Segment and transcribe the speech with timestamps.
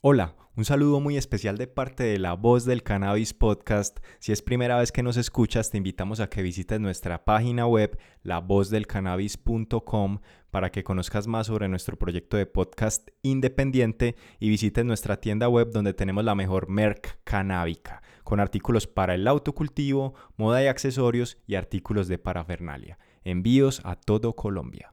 [0.00, 3.98] Hola, un saludo muy especial de parte de la voz del Cannabis Podcast.
[4.20, 7.98] Si es primera vez que nos escuchas, te invitamos a que visites nuestra página web,
[8.22, 10.20] lavozdelcannabis.com,
[10.52, 15.72] para que conozcas más sobre nuestro proyecto de podcast independiente y visites nuestra tienda web
[15.72, 21.56] donde tenemos la mejor merc canábica, con artículos para el autocultivo, moda y accesorios y
[21.56, 23.00] artículos de parafernalia.
[23.24, 24.92] Envíos a todo Colombia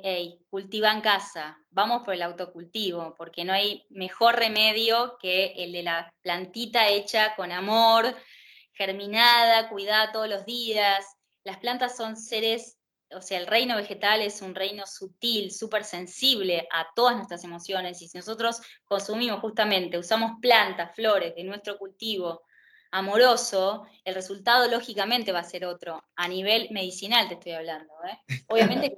[0.00, 5.72] hey, cultiva en casa, vamos por el autocultivo, porque no hay mejor remedio que el
[5.72, 8.14] de la plantita hecha con amor,
[8.72, 11.04] germinada, cuidada todos los días.
[11.44, 12.78] Las plantas son seres,
[13.10, 18.00] o sea, el reino vegetal es un reino sutil, súper sensible a todas nuestras emociones,
[18.00, 22.42] y si nosotros consumimos justamente, usamos plantas, flores de nuestro cultivo,
[22.90, 26.02] amoroso, el resultado lógicamente va a ser otro.
[26.16, 27.92] A nivel medicinal te estoy hablando.
[28.04, 28.18] ¿eh?
[28.48, 28.96] Obviamente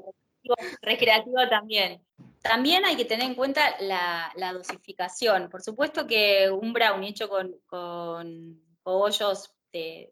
[0.83, 2.03] recreativo también.
[2.43, 5.51] También hay que tener en cuenta la, dosificación.
[5.51, 9.53] Por supuesto que un brownie hecho con, con cogollos,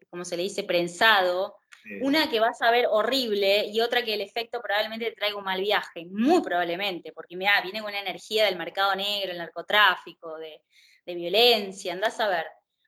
[0.09, 1.57] como se le dice, prensado,
[2.01, 5.43] una que vas a ver horrible y otra que el efecto probablemente te traiga un
[5.43, 10.37] mal viaje, muy probablemente, porque mira, viene con una energía del mercado negro, el narcotráfico,
[10.37, 10.61] de,
[11.05, 12.45] violencia, andás a ver.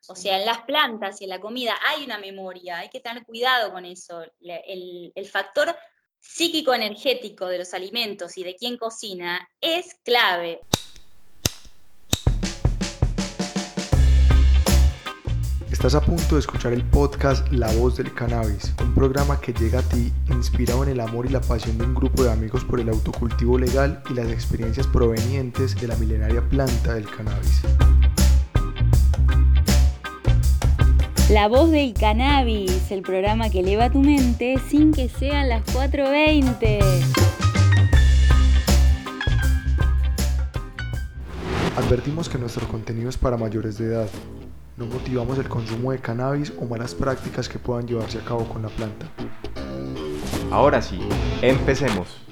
[0.08, 3.26] O sea, en las plantas y en la comida hay una memoria, hay que tener
[3.26, 4.24] cuidado con eso.
[4.40, 5.76] El, el factor
[6.22, 10.62] psíquico-energético de los alimentos y de quién cocina es clave.
[15.72, 19.80] Estás a punto de escuchar el podcast La Voz del Cannabis, un programa que llega
[19.80, 22.80] a ti inspirado en el amor y la pasión de un grupo de amigos por
[22.80, 27.62] el autocultivo legal y las experiencias provenientes de la milenaria planta del cannabis.
[31.32, 36.82] La voz del cannabis, el programa que eleva tu mente sin que sean las 4.20.
[41.78, 44.10] Advertimos que nuestro contenido es para mayores de edad.
[44.76, 48.64] No motivamos el consumo de cannabis o malas prácticas que puedan llevarse a cabo con
[48.64, 49.06] la planta.
[50.52, 51.00] Ahora sí,
[51.42, 52.31] empecemos.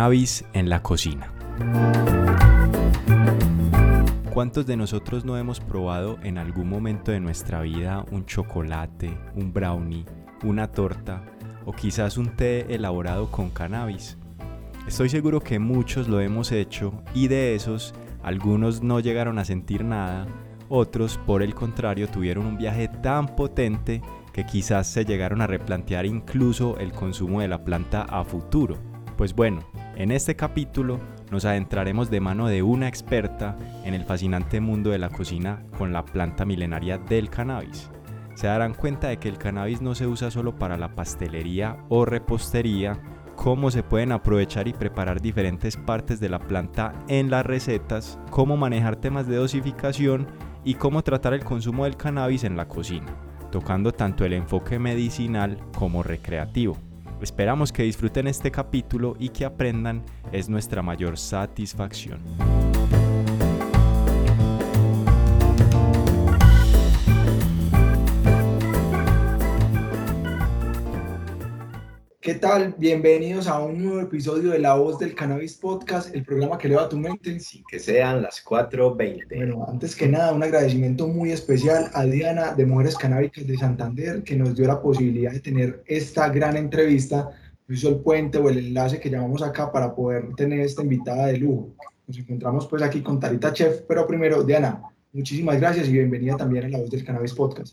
[0.00, 1.30] Cannabis en la cocina.
[4.32, 9.52] ¿Cuántos de nosotros no hemos probado en algún momento de nuestra vida un chocolate, un
[9.52, 10.06] brownie,
[10.42, 11.22] una torta
[11.66, 14.16] o quizás un té elaborado con cannabis?
[14.88, 19.84] Estoy seguro que muchos lo hemos hecho y de esos algunos no llegaron a sentir
[19.84, 20.26] nada,
[20.70, 24.00] otros por el contrario tuvieron un viaje tan potente
[24.32, 28.78] que quizás se llegaron a replantear incluso el consumo de la planta a futuro.
[29.18, 29.60] Pues bueno,
[30.00, 30.98] en este capítulo
[31.30, 35.92] nos adentraremos de mano de una experta en el fascinante mundo de la cocina con
[35.92, 37.90] la planta milenaria del cannabis.
[38.34, 42.06] Se darán cuenta de que el cannabis no se usa solo para la pastelería o
[42.06, 42.98] repostería,
[43.36, 48.56] cómo se pueden aprovechar y preparar diferentes partes de la planta en las recetas, cómo
[48.56, 50.28] manejar temas de dosificación
[50.64, 53.14] y cómo tratar el consumo del cannabis en la cocina,
[53.50, 56.78] tocando tanto el enfoque medicinal como recreativo.
[57.20, 62.20] Esperamos que disfruten este capítulo y que aprendan, es nuestra mayor satisfacción.
[72.22, 72.74] ¿Qué tal?
[72.76, 76.86] Bienvenidos a un nuevo episodio de La Voz del Cannabis Podcast, el programa que eleva
[76.86, 77.40] tu mente.
[77.40, 79.36] Sin que sean las 4.20.
[79.36, 84.22] Bueno, antes que nada, un agradecimiento muy especial a Diana de Mujeres Canábicas de Santander,
[84.22, 87.30] que nos dio la posibilidad de tener esta gran entrevista,
[87.70, 91.38] hizo el puente o el enlace que llamamos acá para poder tener esta invitada de
[91.38, 91.70] lujo.
[92.06, 94.82] Nos encontramos pues aquí con Tarita Chef, pero primero, Diana,
[95.14, 97.72] muchísimas gracias y bienvenida también a La Voz del Cannabis Podcast.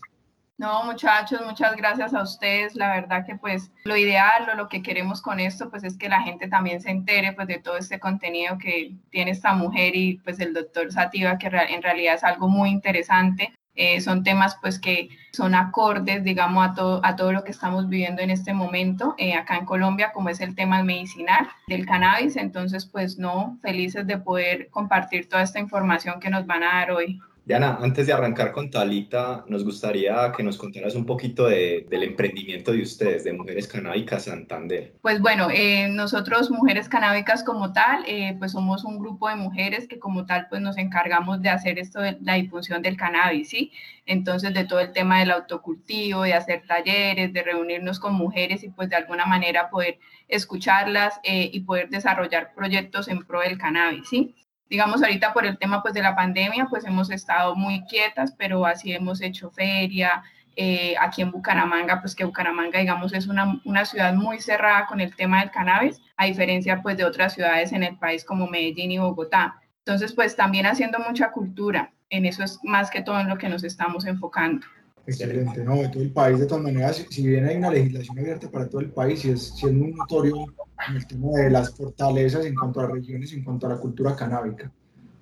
[0.58, 2.74] No, muchachos, muchas gracias a ustedes.
[2.74, 6.08] La verdad que pues lo ideal o lo que queremos con esto pues es que
[6.08, 10.18] la gente también se entere pues de todo este contenido que tiene esta mujer y
[10.18, 13.52] pues el doctor Sativa que en realidad es algo muy interesante.
[13.76, 17.88] Eh, son temas pues que son acordes, digamos, a todo, a todo lo que estamos
[17.88, 22.34] viviendo en este momento eh, acá en Colombia, como es el tema medicinal del cannabis.
[22.34, 26.90] Entonces, pues no, felices de poder compartir toda esta información que nos van a dar
[26.90, 27.20] hoy.
[27.48, 32.72] Diana, antes de arrancar con Talita, nos gustaría que nos contaras un poquito del emprendimiento
[32.72, 34.92] de ustedes, de Mujeres Canábicas Santander.
[35.00, 39.88] Pues bueno, eh, nosotros Mujeres Canábicas como tal, eh, pues somos un grupo de mujeres
[39.88, 43.72] que como tal pues nos encargamos de hacer esto de la difusión del cannabis, ¿sí?
[44.04, 48.68] Entonces de todo el tema del autocultivo, de hacer talleres, de reunirnos con mujeres y
[48.68, 49.98] pues de alguna manera poder
[50.28, 54.34] escucharlas eh, y poder desarrollar proyectos en pro del cannabis, ¿sí?
[54.68, 58.66] Digamos ahorita por el tema pues de la pandemia pues hemos estado muy quietas, pero
[58.66, 60.22] así hemos hecho feria,
[60.60, 65.00] eh, aquí en Bucaramanga, pues que Bucaramanga, digamos, es una, una, ciudad muy cerrada con
[65.00, 68.90] el tema del cannabis, a diferencia pues de otras ciudades en el país como Medellín
[68.90, 69.60] y Bogotá.
[69.84, 73.48] Entonces, pues también haciendo mucha cultura, en eso es más que todo en lo que
[73.48, 74.66] nos estamos enfocando.
[75.08, 78.50] Excelente, no, de todo el país, de todas maneras, si bien hay una legislación abierta
[78.50, 80.44] para todo el país, y es, si es muy notorio
[80.86, 84.14] en el tema de las fortalezas en cuanto a regiones, en cuanto a la cultura
[84.14, 84.70] canábica,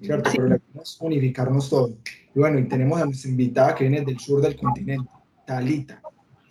[0.02, 0.28] ¿cierto?
[0.32, 1.92] Pero la idea es unificarnos todos.
[2.34, 5.08] Y bueno, y tenemos a nuestra invitada que viene del sur del continente,
[5.46, 6.02] Talita.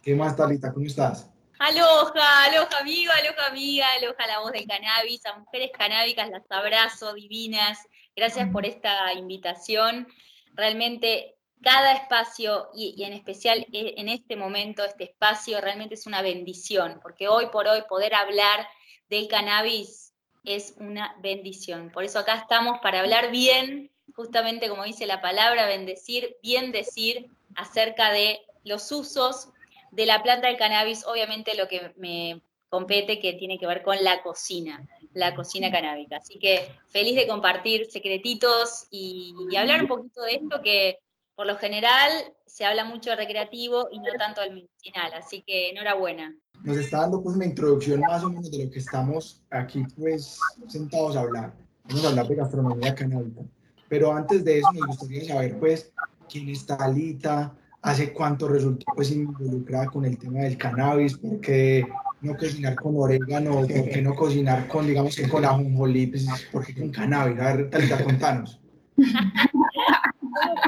[0.01, 0.71] ¿Qué más, Talita?
[0.71, 1.29] ¿Cómo estás?
[1.59, 7.13] Aloha, aloha amigo, aloha amiga, aloha la voz del cannabis, a mujeres canábicas las abrazo,
[7.13, 7.79] divinas.
[8.15, 10.07] Gracias por esta invitación.
[10.53, 16.21] Realmente cada espacio y, en especial e, en este momento, este espacio realmente es una
[16.21, 18.67] bendición, porque hoy por hoy poder hablar
[19.09, 20.13] del cannabis
[20.43, 21.91] es una bendición.
[21.91, 27.27] Por eso acá estamos para hablar bien, justamente como dice la palabra, bendecir, bien decir
[27.55, 29.49] acerca de los usos
[29.91, 34.03] de la planta del cannabis, obviamente lo que me compete que tiene que ver con
[34.03, 36.17] la cocina, la cocina canábica.
[36.17, 40.99] Así que feliz de compartir secretitos y, hablar un poquito de esto que
[41.35, 42.09] por lo general
[42.45, 46.33] se habla mucho de recreativo y no tanto del medicinal, así que enhorabuena.
[46.63, 50.39] Nos está dando pues una introducción más o menos de lo que estamos aquí pues
[50.67, 51.53] sentados a hablar.
[51.83, 53.41] Vamos a hablar de gastronomía canábica.
[53.89, 55.91] Pero antes de eso nos gustaría saber pues
[56.29, 61.85] quién es Talita, hace cuánto resultó pues involucrada con el tema del cannabis, por qué
[62.21, 66.65] no cocinar con orégano, por qué no cocinar con, digamos que con ajonjolí, pues, por
[66.65, 67.39] qué con cannabis.
[67.39, 68.59] A ver, Talita, contanos.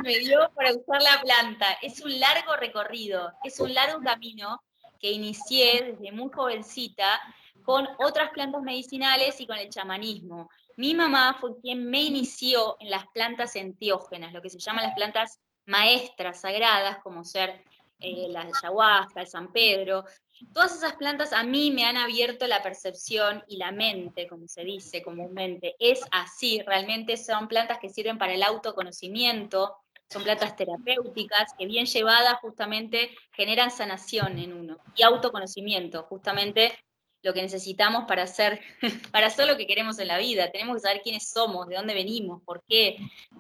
[0.07, 1.77] me dio para usar la planta?
[1.81, 4.63] Es un largo recorrido, es un largo camino
[4.99, 7.21] que inicié desde muy jovencita
[7.63, 10.49] con otras plantas medicinales y con el chamanismo.
[10.77, 14.95] Mi mamá fue quien me inició en las plantas enteógenas, lo que se llaman las
[14.95, 17.61] plantas maestras sagradas, como ser
[17.99, 20.05] eh, la ayahuasca, el San Pedro.
[20.53, 24.63] Todas esas plantas a mí me han abierto la percepción y la mente, como se
[24.63, 25.75] dice comúnmente.
[25.79, 29.75] Es así, realmente son plantas que sirven para el autoconocimiento,
[30.09, 36.73] son plantas terapéuticas que bien llevadas justamente generan sanación en uno y autoconocimiento, justamente
[37.23, 38.61] lo que necesitamos para hacer,
[39.11, 40.51] para hacer lo que queremos en la vida.
[40.51, 42.97] Tenemos que saber quiénes somos, de dónde venimos, por qué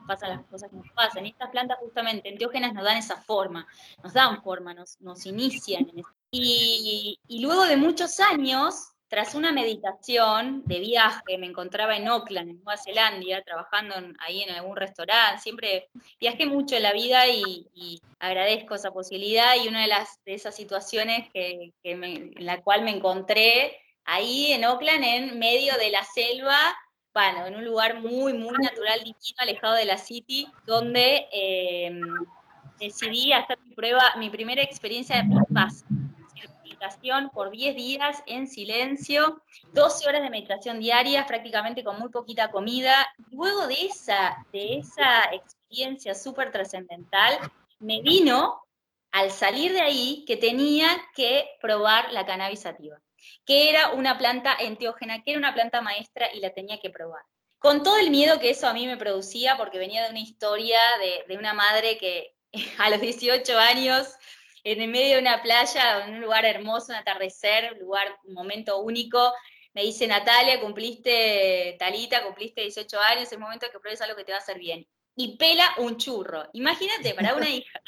[0.07, 1.25] pasan las cosas que nos pasan.
[1.25, 3.67] Y estas plantas justamente enteógenas nos dan esa forma,
[4.03, 5.89] nos dan forma, nos, nos inician.
[5.89, 12.07] En y, y luego de muchos años tras una meditación de viaje, me encontraba en
[12.07, 15.41] Auckland, en Nueva Zelanda, trabajando ahí en algún restaurante.
[15.41, 15.89] Siempre
[16.19, 19.55] viajé mucho en la vida y, agradezco esa posibilidad.
[19.55, 24.65] Y una de, las, de esas situaciones que, en la cual me encontré ahí en
[24.65, 26.57] Auckland, en medio de la selva,
[27.13, 31.99] bueno, en un lugar muy, muy natural, divino, alejado de la city, donde eh,
[32.79, 35.85] decidí hacer mi prueba, mi primera experiencia de paz
[37.33, 39.41] por 10 días en silencio,
[39.73, 43.07] 12 horas de meditación diaria, prácticamente con muy poquita comida.
[43.31, 47.37] Luego de esa, de esa experiencia súper trascendental,
[47.79, 48.61] me vino
[49.11, 52.99] al salir de ahí que tenía que probar la cannabis sativa,
[53.45, 57.23] que era una planta enteógena, que era una planta maestra y la tenía que probar.
[57.59, 60.79] Con todo el miedo que eso a mí me producía, porque venía de una historia
[60.99, 62.35] de, de una madre que
[62.77, 64.07] a los 18 años
[64.63, 68.33] en el medio de una playa, en un lugar hermoso, un atardecer, un lugar, un
[68.33, 69.33] momento único.
[69.73, 74.23] Me dice Natalia, cumpliste, Talita, cumpliste 18 años, es el momento que pruebes algo que
[74.23, 74.87] te va a hacer bien.
[75.15, 76.47] Y pela un churro.
[76.53, 77.81] Imagínate, para una hija,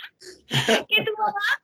[0.88, 1.62] que tu mamá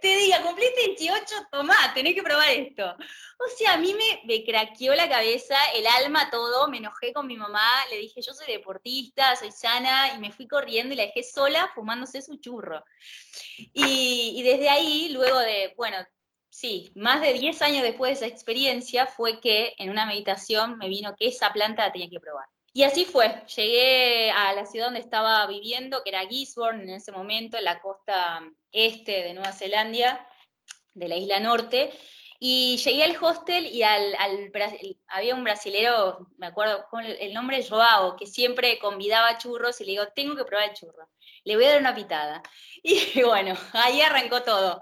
[0.00, 2.94] te diga, cumpliste 18, tomá, tenés que probar esto.
[3.38, 7.26] O sea, a mí me, me craqueó la cabeza, el alma, todo, me enojé con
[7.26, 11.04] mi mamá, le dije, yo soy deportista, soy sana, y me fui corriendo y la
[11.04, 12.84] dejé sola fumándose su churro.
[13.56, 15.96] Y, y desde ahí, luego de, bueno,
[16.50, 20.88] sí, más de 10 años después de esa experiencia, fue que en una meditación me
[20.88, 22.46] vino que esa planta la tenía que probar.
[22.72, 27.10] Y así fue, llegué a la ciudad donde estaba viviendo, que era Gisborne en ese
[27.10, 30.26] momento, en la costa este de Nueva Zelanda,
[30.94, 31.90] de la isla norte,
[32.38, 34.16] y llegué al hostel y al,
[35.08, 36.86] había un brasilero, me acuerdo,
[37.18, 41.10] el nombre Joao, que siempre convidaba churros y le digo, tengo que probar el churro,
[41.44, 42.42] le voy a dar una pitada.
[42.82, 44.80] Y bueno, ahí arrancó todo.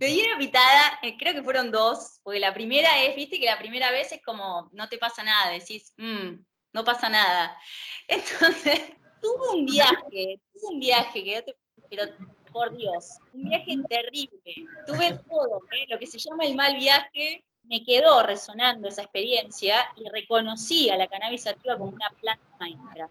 [0.00, 3.46] Me di una pitada, eh, creo que fueron dos, porque la primera es, viste que
[3.46, 6.34] la primera vez es como, no te pasa nada, decís, mmm,
[6.72, 7.56] no pasa nada.
[8.08, 8.80] Entonces,
[9.20, 11.44] tuve un viaje, tuve un viaje
[11.90, 12.04] pero
[12.52, 14.68] por Dios, un viaje terrible.
[14.86, 15.86] Tuve todo, ¿eh?
[15.88, 20.96] lo que se llama el mal viaje, me quedó resonando esa experiencia y reconocí a
[20.96, 23.08] la cannabis activa como una planta maestra,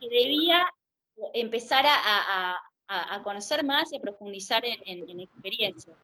[0.00, 0.64] que debía
[1.34, 2.56] empezar a,
[3.22, 5.96] conocer más y a profundizar en, en, experiencias.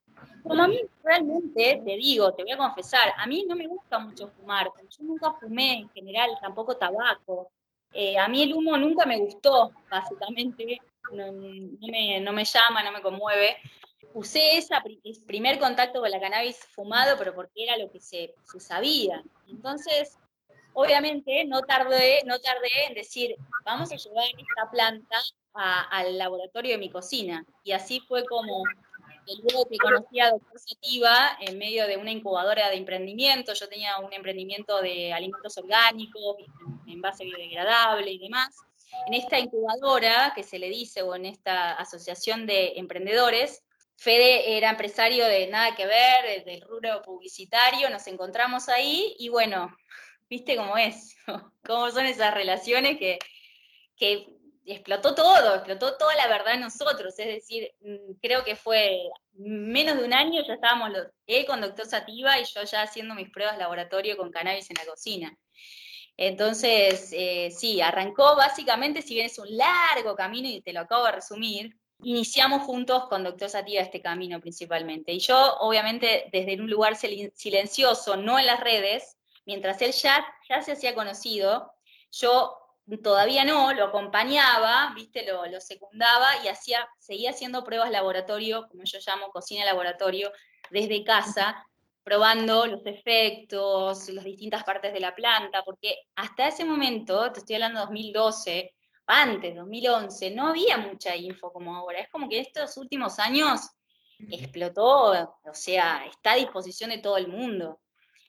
[0.43, 3.99] Como a mí realmente, te digo, te voy a confesar, a mí no me gusta
[3.99, 7.51] mucho fumar, yo nunca fumé en general, tampoco tabaco.
[7.93, 10.81] Eh, a mí el humo nunca me gustó, básicamente,
[11.13, 13.57] no, me, no, me, llama, no me conmueve.
[14.13, 14.75] Usé ese
[15.27, 19.23] primer contacto con la cannabis fumado, pero porque era lo que se, se sabía.
[19.49, 20.19] Entonces,
[20.75, 25.19] obviamente, no tardé, no tardé en decir, vamos a llevar esta planta
[25.55, 27.45] al laboratorio de mi cocina.
[27.63, 28.65] Y así fue como
[29.43, 33.55] luego que conocí a Doctor Sativa en medio de una incubadora de emprendimiento.
[33.55, 36.37] Yo tenía un emprendimiento de alimentos orgánicos,
[36.87, 38.55] en base biodegradable y demás.
[39.07, 43.63] En esta incubadora, que se le dice, o en esta asociación de emprendedores,
[43.97, 49.75] Fede era empresario de nada que ver, del rubro publicitario, nos encontramos ahí y bueno,
[50.35, 51.17] viste cómo es,
[51.65, 53.19] cómo son esas relaciones que,
[53.97, 54.27] que
[54.67, 57.17] explotó todo, explotó toda la verdad en nosotros.
[57.19, 58.99] Es decir, mm, creo que fue
[59.35, 63.15] menos de un año, ya estábamos los, él con doctor Sativa y yo ya haciendo
[63.15, 65.39] mis pruebas laboratorio con cannabis en la cocina.
[66.17, 71.07] Entonces, eh, sí, arrancó básicamente, si bien es un largo camino y te lo acabo
[71.07, 75.13] de resumir, iniciamos juntos con Doctor Sativa este camino principalmente.
[75.13, 79.14] Y yo, obviamente, desde un lugar silencioso, no en las redes,
[79.47, 81.73] mientras él ya, ya se hacía conocido,
[82.11, 82.59] yo
[83.03, 88.85] todavía no, lo acompañaba, viste, lo, lo, secundaba y hacía, seguía haciendo pruebas laboratorio, como
[88.85, 90.31] yo llamo cocina laboratorio,
[90.71, 91.67] desde casa,
[92.03, 97.57] probando los efectos, las distintas partes de la planta, porque hasta ese momento, te estoy
[97.57, 98.75] hablando de 2012,
[99.07, 102.01] antes, 2011, no había mucha info como ahora.
[102.01, 103.71] Es como que estos últimos años
[104.31, 107.81] explotó, o sea, está a disposición de todo el mundo.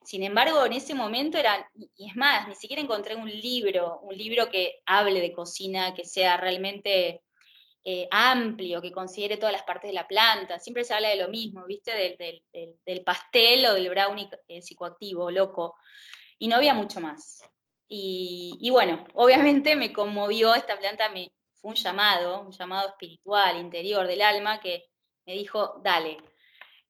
[0.05, 4.15] Sin embargo, en ese momento era, y es más, ni siquiera encontré un libro, un
[4.15, 7.23] libro que hable de cocina, que sea realmente
[7.83, 10.59] eh, amplio, que considere todas las partes de la planta.
[10.59, 11.91] Siempre se habla de lo mismo, ¿viste?
[11.91, 15.75] Del, pastel o del brownie eh, psicoactivo, loco.
[16.37, 17.43] Y no había mucho más.
[17.87, 23.59] Y, y, bueno, obviamente me conmovió esta planta, me, fue un llamado, un llamado espiritual,
[23.59, 24.85] interior del alma, que
[25.25, 26.17] me dijo, dale,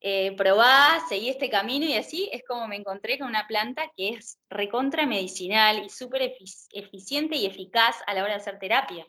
[0.08, 4.10] eh, probá, seguí este camino y así es como me encontré con una planta que
[4.10, 6.32] es recontra medicinal y súper
[6.74, 9.08] eficiente y eficaz a la hora de hacer terapia.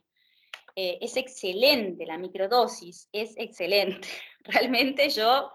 [0.74, 4.08] Eh, es excelente, la microdosis es excelente.
[4.44, 5.52] Realmente yo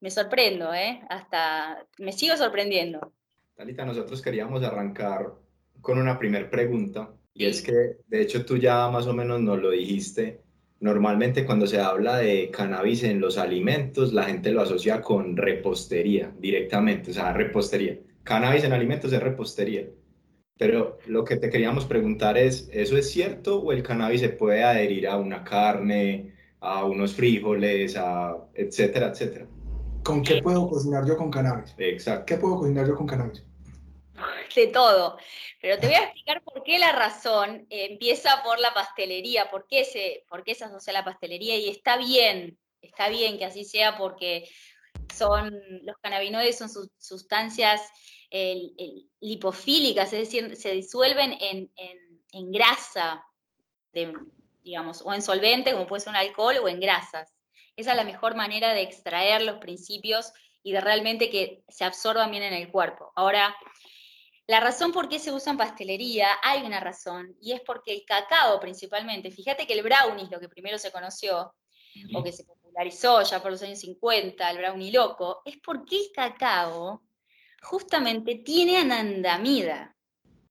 [0.00, 1.02] me sorprendo, ¿eh?
[1.10, 3.12] hasta me sigo sorprendiendo.
[3.54, 5.34] Talita, nosotros queríamos arrancar
[5.82, 9.60] con una primer pregunta y es que, de hecho, tú ya más o menos nos
[9.60, 10.41] lo dijiste
[10.82, 16.32] Normalmente cuando se habla de cannabis en los alimentos, la gente lo asocia con repostería
[16.40, 18.00] directamente, o sea, repostería.
[18.24, 19.86] Cannabis en alimentos es repostería.
[20.58, 24.64] Pero lo que te queríamos preguntar es, ¿eso es cierto o el cannabis se puede
[24.64, 29.46] adherir a una carne, a unos frijoles, a etcétera, etcétera?
[30.02, 31.76] ¿Con qué puedo cocinar yo con cannabis?
[31.78, 32.24] Exacto.
[32.26, 33.44] ¿Qué puedo cocinar yo con cannabis?
[34.54, 35.18] De todo.
[35.60, 39.84] Pero te voy a explicar por qué la razón empieza por la pastelería, por qué,
[39.84, 43.64] se, por qué se asocia a la pastelería y está bien, está bien que así
[43.64, 44.48] sea porque
[45.14, 46.68] son, los cannabinoides son
[46.98, 47.80] sustancias
[49.20, 51.70] lipofílicas, es decir, se disuelven en,
[52.32, 53.26] en, grasa,
[54.62, 57.34] digamos, o en solvente, como puede ser un alcohol, o en grasas.
[57.76, 60.32] Esa es la mejor manera de extraer los principios
[60.62, 63.12] y de realmente que se absorban bien en el cuerpo.
[63.16, 63.54] Ahora,
[64.52, 68.04] la razón por qué se usa en pastelería, hay una razón, y es porque el
[68.04, 71.54] cacao principalmente, fíjate que el brownie es lo que primero se conoció,
[72.14, 76.12] o que se popularizó ya por los años 50, el brownie loco, es porque el
[76.14, 77.00] cacao
[77.62, 79.96] justamente tiene anandamida.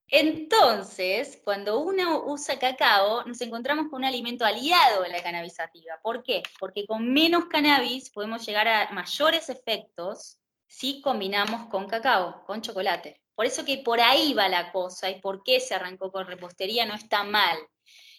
[0.07, 5.99] Entonces, cuando uno usa cacao, nos encontramos con un alimento aliado a la cannabisativa.
[6.01, 6.41] ¿Por qué?
[6.59, 13.20] Porque con menos cannabis podemos llegar a mayores efectos si combinamos con cacao, con chocolate.
[13.35, 16.85] Por eso que por ahí va la cosa y por qué se arrancó con repostería
[16.85, 17.57] no está mal.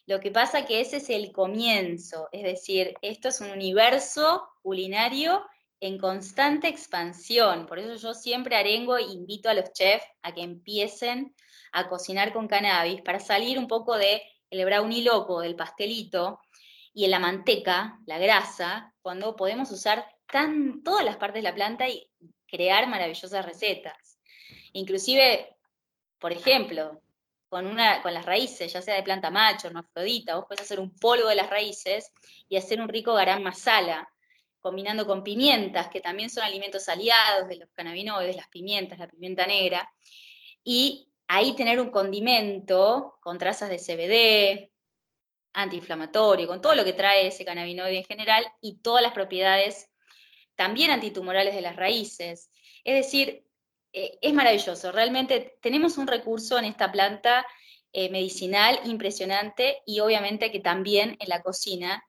[0.06, 5.44] Lo que pasa que ese es el comienzo, es decir, esto es un universo culinario
[5.80, 7.66] en constante expansión.
[7.66, 11.34] Por eso yo siempre arengo e invito a los chefs a que empiecen
[11.72, 16.40] a cocinar con cannabis para salir un poco de el brownie loco, del pastelito
[16.92, 21.54] y en la manteca, la grasa, cuando podemos usar tan, todas las partes de la
[21.54, 22.08] planta y
[22.46, 24.11] crear maravillosas recetas.
[24.72, 25.56] Inclusive,
[26.18, 27.00] por ejemplo,
[27.48, 30.94] con, una, con las raíces, ya sea de planta macho, hermafrodita, vos podés hacer un
[30.96, 32.10] polvo de las raíces
[32.48, 34.08] y hacer un rico garam masala,
[34.60, 39.46] combinando con pimientas, que también son alimentos aliados de los cannabinoides, las pimientas, la pimienta
[39.46, 39.92] negra,
[40.64, 44.72] y ahí tener un condimento con trazas de CBD,
[45.52, 49.90] antiinflamatorio, con todo lo que trae ese cannabinoide en general y todas las propiedades
[50.54, 52.50] también antitumorales de las raíces.
[52.84, 53.44] Es decir,
[53.92, 54.92] eh, es maravilloso.
[54.92, 57.46] Realmente tenemos un recurso en esta planta
[57.92, 62.02] eh, medicinal impresionante y obviamente que también en la cocina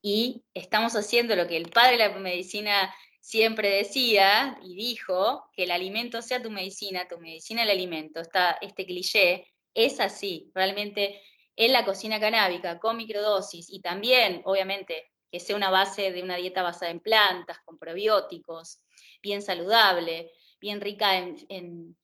[0.00, 5.64] y estamos haciendo lo que el padre de la medicina siempre decía y dijo, que
[5.64, 11.20] el alimento sea tu medicina, tu medicina el alimento, está este cliché, es así, realmente
[11.56, 16.36] en la cocina canábica con microdosis y también, obviamente, que sea una base de una
[16.36, 18.78] dieta basada en plantas, con probióticos,
[19.22, 21.96] bien saludable, bien rica en,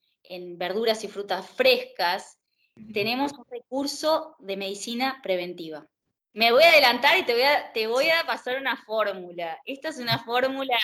[0.57, 2.39] verduras y frutas frescas,
[2.95, 5.87] tenemos un recurso de medicina preventiva.
[6.33, 9.61] Me voy a adelantar y te voy a, te voy a pasar una fórmula.
[9.67, 10.79] Esta es una fórmula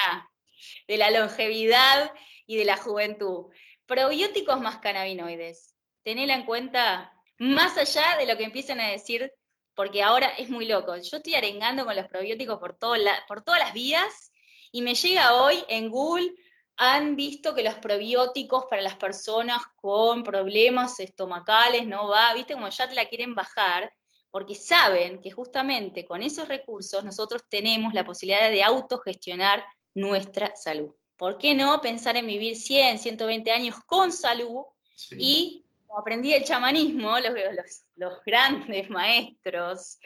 [0.86, 2.12] de la longevidad
[2.46, 3.46] y de la juventud.
[3.86, 5.74] Probióticos más cannabinoides.
[6.02, 9.32] Tenela en cuenta más allá de lo que empiezan a decir,
[9.74, 10.94] porque ahora es muy loco.
[10.96, 14.32] Yo estoy arengando con los probióticos por, por todas las vías
[14.72, 16.34] y me llega hoy en Google
[16.80, 22.68] han visto que los probióticos para las personas con problemas estomacales no va, viste como
[22.68, 23.92] ya te la quieren bajar,
[24.30, 30.94] porque saben que justamente con esos recursos nosotros tenemos la posibilidad de autogestionar nuestra salud.
[31.16, 34.62] ¿Por qué no pensar en vivir 100, 120 años con salud
[35.10, 39.98] y, como aprendí el chamanismo, los, los, los grandes maestros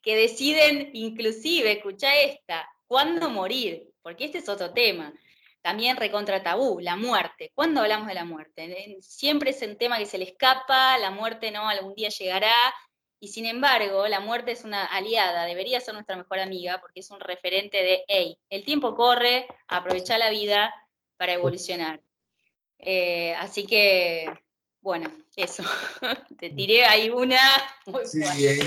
[0.00, 3.90] que deciden inclusive, escucha esta, ¿cuándo morir?
[4.00, 5.12] Porque este es otro tema
[5.64, 7.50] también recontra tabú, la muerte.
[7.54, 8.98] ¿Cuándo hablamos de la muerte?
[9.00, 12.54] Siempre es un tema que se le escapa, la muerte no, algún día llegará,
[13.18, 17.10] y sin embargo, la muerte es una aliada, debería ser nuestra mejor amiga, porque es
[17.10, 20.74] un referente de, hey, el tiempo corre, aprovecha la vida
[21.16, 22.02] para evolucionar.
[22.78, 24.30] Eh, así que,
[24.84, 25.62] bueno, eso.
[26.38, 27.38] Te tiré ahí una.
[28.04, 28.58] sí, bien,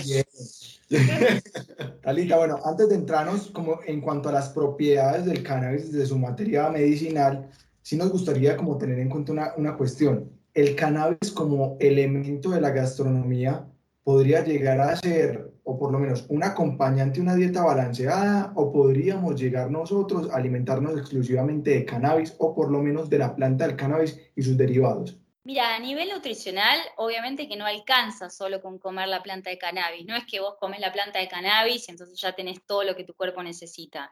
[0.90, 1.42] bien.
[2.02, 6.18] Talita, bueno, antes de entrarnos como en cuanto a las propiedades del cannabis de su
[6.18, 7.52] materia medicinal,
[7.84, 10.32] sí nos gustaría como tener en cuenta una, una cuestión.
[10.56, 13.68] El cannabis como elemento de la gastronomía
[14.04, 19.40] podría llegar a ser, o por lo menos un acompañante, una dieta balanceada, o podríamos
[19.40, 23.76] llegar nosotros a alimentarnos exclusivamente de cannabis, o por lo menos de la planta del
[23.76, 25.20] cannabis y sus derivados.
[25.48, 30.06] Mira, a nivel nutricional, obviamente que no alcanza solo con comer la planta de cannabis.
[30.06, 32.98] No es que vos comes la planta de cannabis y entonces ya tenés todo lo
[32.98, 34.12] que tu cuerpo necesita.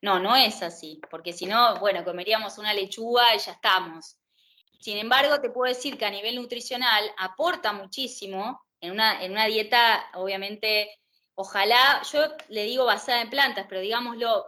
[0.00, 4.16] No, no es así, porque si no, bueno, comeríamos una lechuga y ya estamos.
[4.80, 9.44] Sin embargo, te puedo decir que a nivel nutricional aporta muchísimo en una, en una
[9.44, 10.98] dieta, obviamente,
[11.34, 14.46] ojalá, yo le digo basada en plantas, pero digámoslo,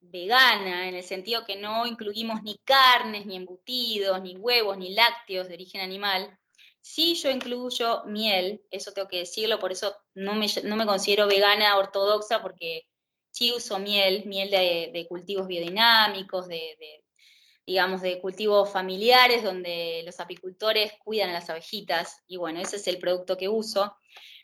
[0.00, 5.48] vegana, en el sentido que no incluimos ni carnes, ni embutidos, ni huevos, ni lácteos
[5.48, 6.38] de origen animal.
[6.80, 11.26] Sí yo incluyo miel, eso tengo que decirlo, por eso no me, no me considero
[11.26, 12.86] vegana ortodoxa, porque
[13.30, 17.04] sí uso miel, miel de, cultivos biodinámicos, de, de,
[17.66, 22.86] digamos, de cultivos familiares, donde los apicultores cuidan a las abejitas, y bueno, ese es
[22.88, 23.94] el producto que uso.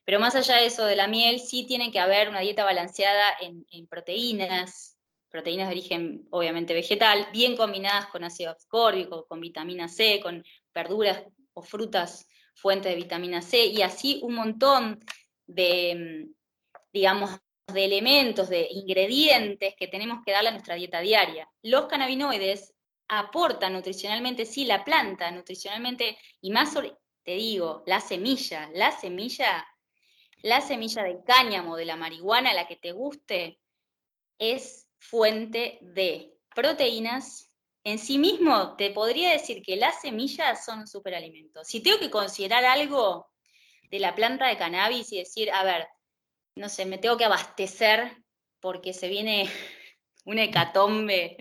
[0.05, 3.37] Pero más allá de eso de la miel, sí tiene que haber una dieta balanceada
[3.41, 4.96] en proteínas,
[5.37, 10.43] proteínas de origen obviamente vegetal, bien combinadas con ácido ascórbico, con vitamina C, con
[10.75, 15.05] verduras o frutas fuentes de vitamina C, y así un montón
[15.47, 16.29] de,
[16.91, 21.47] digamos, de elementos, de ingredientes que tenemos que darle a nuestra dieta diaria.
[21.61, 22.73] Los cannabinoides
[23.09, 26.73] aportan nutricionalmente, sí, la planta nutricionalmente, y más
[27.25, 29.67] te digo, la semilla, la semilla,
[30.41, 33.61] la semilla del cáñamo, de la marihuana, la que te guste,
[34.39, 37.51] es fuente de proteínas.
[37.85, 41.65] En sí mismo, te podría decir que las semillas son un superalimento.
[41.65, 43.31] Si tengo que considerar algo
[43.91, 45.87] de la planta de cannabis y decir, a ver,
[46.57, 48.17] no sé, me tengo que abastecer
[48.61, 49.49] porque se viene
[50.25, 51.37] un hecatombe,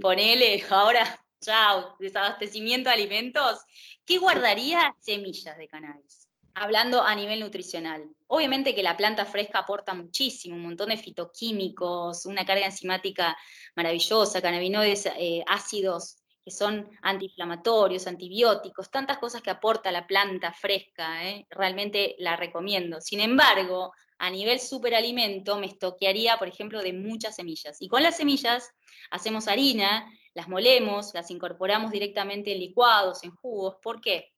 [0.00, 3.60] ponele ahora, chao, desabastecimiento de alimentos,
[4.04, 4.96] ¿qué guardaría?
[5.00, 6.23] Semillas de cannabis
[6.54, 8.08] hablando a nivel nutricional.
[8.26, 13.36] Obviamente que la planta fresca aporta muchísimo, un montón de fitoquímicos, una carga enzimática
[13.76, 21.26] maravillosa, cannabinoides, eh, ácidos que son antiinflamatorios, antibióticos, tantas cosas que aporta la planta fresca,
[21.26, 21.46] ¿eh?
[21.48, 23.00] realmente la recomiendo.
[23.00, 27.78] Sin embargo, a nivel superalimento me estoquearía, por ejemplo, de muchas semillas.
[27.80, 28.70] Y con las semillas
[29.10, 33.76] hacemos harina, las molemos, las incorporamos directamente en licuados, en jugos.
[33.82, 34.33] ¿Por qué?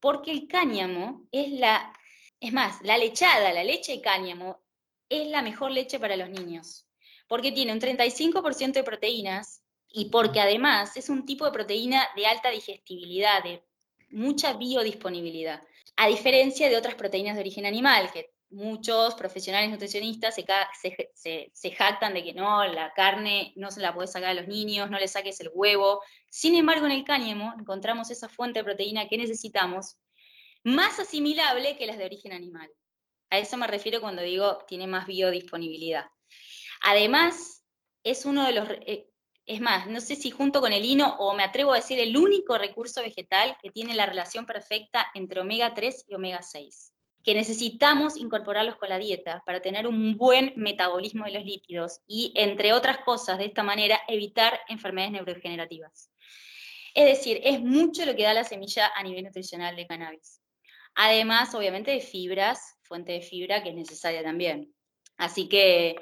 [0.00, 1.92] Porque el cáñamo es la,
[2.40, 4.60] es más, la lechada, la leche de cáñamo,
[5.08, 6.86] es la mejor leche para los niños,
[7.28, 12.26] porque tiene un 35% de proteínas y porque además es un tipo de proteína de
[12.26, 13.62] alta digestibilidad, de
[14.10, 15.62] mucha biodisponibilidad,
[15.96, 22.24] a diferencia de otras proteínas de origen animal, que muchos profesionales nutricionistas se, jactan de
[22.24, 25.40] que no, la carne no se la puede sacar a los niños, no le saques
[25.40, 26.02] el huevo.
[26.28, 29.98] Sin embargo, en el cáñamo encontramos esa fuente de proteína que necesitamos,
[30.64, 32.70] más asimilable que las de origen animal.
[33.30, 36.06] A eso me refiero cuando digo tiene más biodisponibilidad.
[36.82, 37.64] Además,
[38.02, 39.06] es uno de los, eh,
[39.46, 42.16] es más, no sé si junto con el lino o me atrevo a decir el
[42.16, 46.89] único recurso vegetal que tiene la relación perfecta entre omega 3 y omega 6
[47.24, 52.32] que necesitamos incorporarlos con la dieta para tener un buen metabolismo de los lípidos y,
[52.34, 56.10] entre otras cosas, de esta manera evitar enfermedades neurodegenerativas.
[56.94, 60.40] Es decir, es mucho lo que da la semilla a nivel nutricional de cannabis.
[60.94, 64.74] Además, obviamente, de fibras, fuente de fibra que es necesaria también.
[65.16, 65.96] Así que,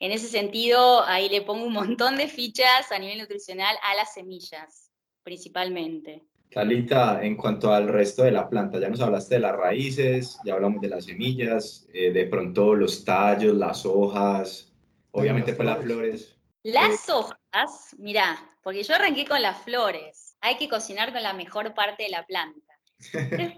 [0.00, 4.12] en ese sentido, ahí le pongo un montón de fichas a nivel nutricional a las
[4.12, 4.90] semillas,
[5.22, 6.24] principalmente.
[6.54, 10.54] Talita, en cuanto al resto de la planta, ya nos hablaste de las raíces, ya
[10.54, 14.72] hablamos de las semillas, eh, de pronto los tallos, las hojas,
[15.10, 16.36] obviamente pues las flores.
[16.62, 21.74] Las hojas, mira, porque yo arranqué con las flores, hay que cocinar con la mejor
[21.74, 22.78] parte de la planta.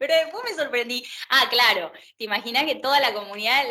[0.00, 1.04] pero después me sorprendí.
[1.30, 3.62] Ah, claro, te imaginas que toda la comunidad,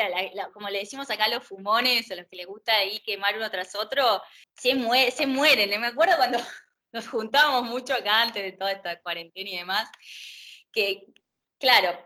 [0.54, 3.52] como le decimos acá a los fumones, o los que les gusta ahí quemar uno
[3.52, 4.22] tras otro,
[4.56, 5.82] se, se mueren.
[5.82, 6.40] Me acuerdo cuando
[6.98, 9.90] nos juntábamos mucho acá antes de toda esta cuarentena y demás,
[10.72, 11.06] que,
[11.60, 11.98] claro,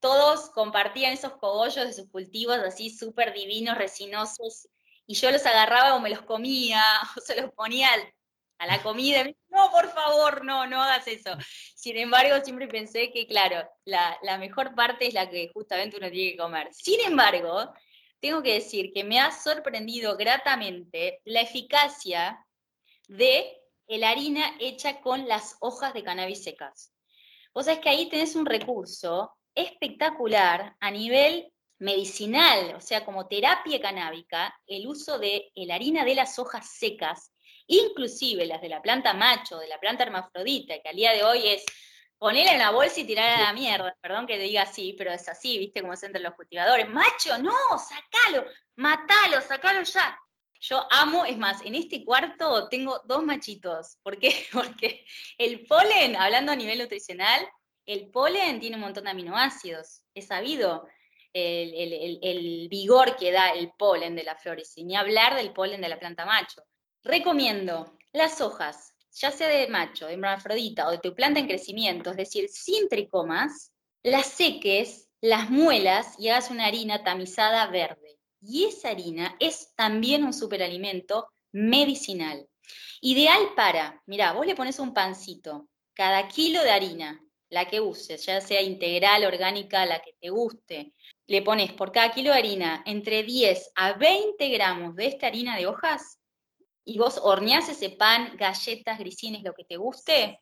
[0.00, 4.68] todos compartían esos cogollos de sus cultivos así súper divinos, resinosos,
[5.06, 6.82] y yo los agarraba o me los comía,
[7.16, 7.90] o se los ponía
[8.58, 11.36] a la comida, no, por favor, no, no hagas eso.
[11.74, 16.10] Sin embargo, siempre pensé que, claro, la, la mejor parte es la que justamente uno
[16.10, 16.68] tiene que comer.
[16.72, 17.72] Sin embargo,
[18.20, 22.46] tengo que decir que me ha sorprendido gratamente la eficacia
[23.08, 23.59] de
[23.98, 26.92] la harina hecha con las hojas de cannabis secas.
[27.52, 33.80] Vos sabés que ahí tenés un recurso espectacular a nivel medicinal, o sea, como terapia
[33.80, 37.32] canábica, el uso de la harina de las hojas secas,
[37.66, 41.48] inclusive las de la planta macho, de la planta hermafrodita, que al día de hoy
[41.48, 41.64] es
[42.18, 45.26] ponerla en la bolsa y tirarla a la mierda, perdón que diga así, pero es
[45.28, 48.44] así, viste cómo se entre los cultivadores, macho, no, sacalo,
[48.76, 50.18] matalo, sacalo ya.
[50.60, 53.96] Yo amo, es más, en este cuarto tengo dos machitos.
[54.02, 54.34] ¿Por qué?
[54.52, 55.04] Porque
[55.38, 57.46] el polen, hablando a nivel nutricional,
[57.86, 60.02] el polen tiene un montón de aminoácidos.
[60.14, 60.86] Es sabido
[61.32, 65.88] el, vigor que da el polen de las flores, sin ni hablar del polen de
[65.88, 66.62] la planta macho.
[67.02, 72.10] Recomiendo las hojas, ya sea de macho, de hermafrodita o de tu planta en crecimiento,
[72.10, 78.09] es decir, sin tricomas, las seques, las muelas y hagas una harina tamizada verde.
[78.40, 82.48] Y esa harina es también un superalimento medicinal.
[83.00, 88.24] Ideal para, mira, vos le pones un pancito, cada kilo de harina, la que uses,
[88.24, 90.92] ya sea integral, orgánica, la que te guste,
[91.26, 95.56] le pones por cada kilo de harina entre 10 a 20 gramos de esta harina
[95.56, 96.20] de hojas
[96.84, 100.40] y vos horneás ese pan, galletas, grisines, lo que te guste,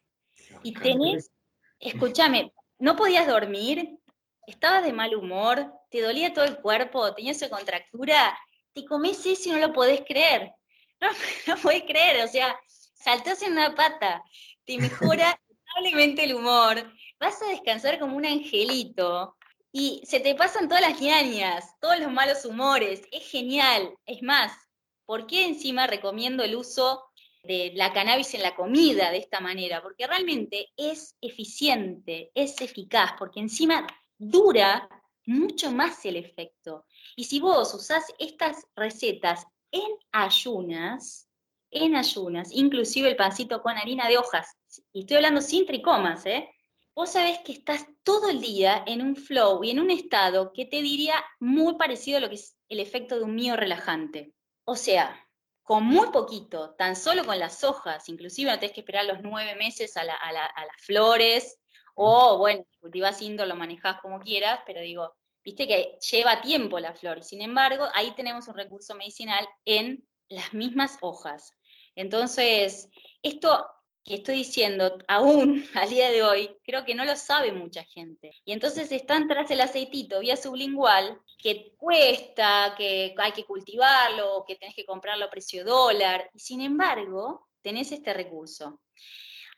[0.62, 1.30] y tenés,
[1.78, 3.98] escúchame, no podías dormir,
[4.46, 8.38] estabas de mal humor, te dolía todo el cuerpo, tenías esa contractura,
[8.74, 10.52] te comes eso y no lo podés creer.
[11.00, 11.08] No,
[11.46, 12.58] no podés creer, o sea,
[12.94, 14.22] saltás en una pata,
[14.64, 19.36] te mejora notablemente el humor, vas a descansar como un angelito
[19.72, 23.94] y se te pasan todas las ñañas, todos los malos humores, es genial.
[24.06, 24.52] Es más,
[25.04, 27.04] ¿por qué encima recomiendo el uso
[27.42, 29.82] de la cannabis en la comida de esta manera?
[29.82, 34.88] Porque realmente es eficiente, es eficaz, porque encima dura
[35.28, 36.86] mucho más el efecto.
[37.14, 41.28] Y si vos usás estas recetas en ayunas,
[41.70, 44.56] en ayunas, inclusive el pancito con harina de hojas,
[44.92, 46.48] y estoy hablando sin tricomas, ¿eh?
[46.94, 50.64] vos sabés que estás todo el día en un flow y en un estado que
[50.64, 54.32] te diría muy parecido a lo que es el efecto de un mío relajante.
[54.64, 55.24] O sea,
[55.62, 59.54] con muy poquito, tan solo con las hojas, inclusive no tenés que esperar los nueve
[59.56, 61.58] meses a, a las flores,
[62.00, 66.94] o bueno, cultivas indoor, lo manejás como quieras, pero digo, viste que lleva tiempo la
[66.94, 67.24] flor.
[67.24, 71.52] Sin embargo, ahí tenemos un recurso medicinal en las mismas hojas.
[71.96, 72.88] Entonces,
[73.20, 73.66] esto
[74.04, 78.30] que estoy diciendo aún al día de hoy, creo que no lo sabe mucha gente.
[78.44, 84.54] Y entonces están tras el aceitito vía sublingual, que cuesta, que hay que cultivarlo, que
[84.54, 86.30] tenés que comprarlo a precio dólar.
[86.32, 88.80] Y sin embargo, tenés este recurso.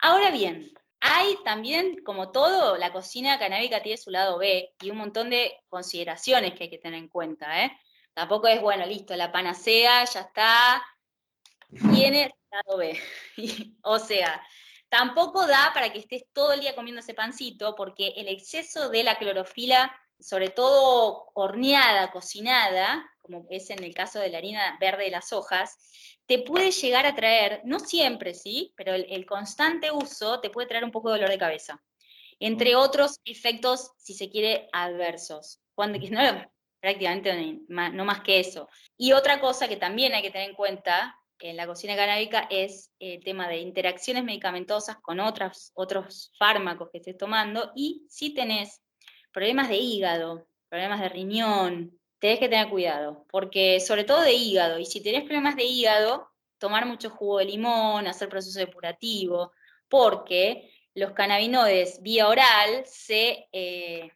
[0.00, 4.98] Ahora bien, hay también, como todo, la cocina canábica tiene su lado B y un
[4.98, 7.64] montón de consideraciones que hay que tener en cuenta.
[7.64, 7.72] ¿eh?
[8.12, 10.82] Tampoco es, bueno, listo, la panacea, ya está,
[11.92, 13.00] tiene lado B.
[13.82, 14.42] o sea,
[14.88, 19.04] tampoco da para que estés todo el día comiendo ese pancito porque el exceso de
[19.04, 25.04] la clorofila sobre todo horneada, cocinada, como es en el caso de la harina verde
[25.04, 25.76] de las hojas,
[26.26, 28.72] te puede llegar a traer, no siempre, ¿sí?
[28.76, 31.82] Pero el, constante uso te puede traer un poco de dolor de cabeza.
[32.38, 35.60] Entre otros efectos, si se quiere, adversos.
[35.74, 36.20] Cuando, no,
[36.80, 38.68] prácticamente no más que eso.
[38.96, 42.92] Y otra cosa que también hay que tener en cuenta en la cocina canábica es
[42.98, 48.82] el tema de interacciones medicamentosas con otras, otros fármacos que estés tomando y si tenés
[49.32, 54.78] problemas de hígado, problemas de riñón, tenés que tener cuidado, porque sobre todo de hígado,
[54.78, 59.52] y si tenés problemas de hígado, tomar mucho jugo de limón, hacer proceso depurativo,
[59.88, 64.10] porque los cannabinoides vía oral se, eh,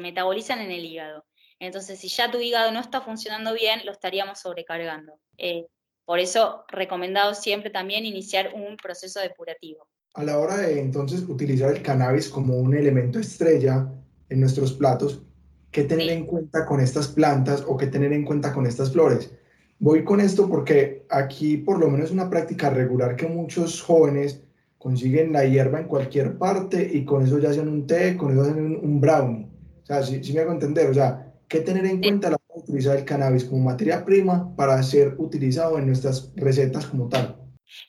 [0.00, 1.26] metabolizan en el hígado.
[1.58, 5.18] Entonces, si ya tu hígado no está funcionando bien, lo estaríamos sobrecargando.
[5.38, 5.66] Eh,
[6.04, 9.88] por eso, recomendado siempre también iniciar un proceso depurativo.
[10.14, 13.92] A la hora de entonces utilizar el cannabis como un elemento estrella
[14.28, 15.22] en nuestros platos,
[15.70, 19.32] ¿qué tener en cuenta con estas plantas o qué tener en cuenta con estas flores?
[19.78, 24.40] Voy con esto porque aquí por lo menos es una práctica regular que muchos jóvenes
[24.78, 28.42] consiguen la hierba en cualquier parte y con eso ya hacen un té, con eso
[28.42, 29.48] hacen un, brownie.
[29.82, 32.54] O sea, si me hago entender, o sea, ¿Qué tener en cuenta a la hora
[32.56, 37.36] de utilizar el cannabis como materia prima para ser utilizado en nuestras recetas como tal?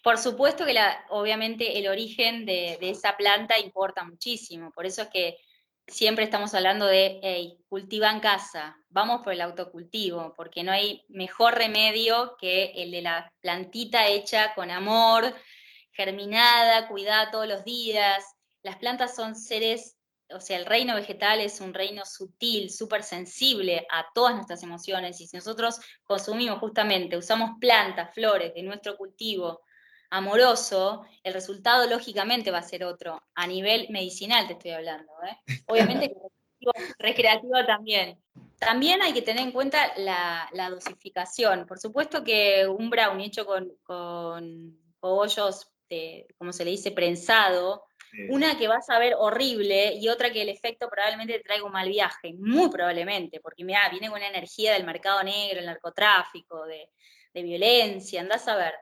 [0.04, 5.10] Por supuesto que la, obviamente el origen de, esa planta importa muchísimo, por eso es
[5.10, 5.38] que
[5.88, 11.04] siempre estamos hablando de, hey, cultiva en casa, vamos por el autocultivo, porque no hay
[11.10, 15.34] mejor remedio que el de la plantita hecha con amor,
[15.92, 18.24] germinada, cuidada todos los días.
[18.64, 19.96] Las plantas son seres
[20.34, 25.22] o sea, el reino vegetal es un reino sutil, súper sensible a todas nuestras emociones
[25.22, 29.62] y si nosotros consumimos justamente, usamos plantas, flores de nuestro cultivo
[30.18, 35.38] amoroso, el resultado lógicamente va a ser otro, a nivel medicinal te estoy hablando, ¿eh?
[35.68, 36.16] obviamente
[36.98, 38.20] recreativo, también.
[38.58, 41.66] También hay que tener en cuenta la, dosificación.
[41.68, 45.70] Por supuesto que un brownie hecho con, con cogollos,
[46.38, 47.86] como se le dice, prensado,
[48.30, 51.72] una que vas a ver horrible y otra que el efecto probablemente te traiga un
[51.72, 56.66] mal viaje, muy probablemente, porque mira, viene con una energía del mercado negro, el narcotráfico,
[56.66, 56.90] de,
[57.34, 58.74] violencia, andás a ver.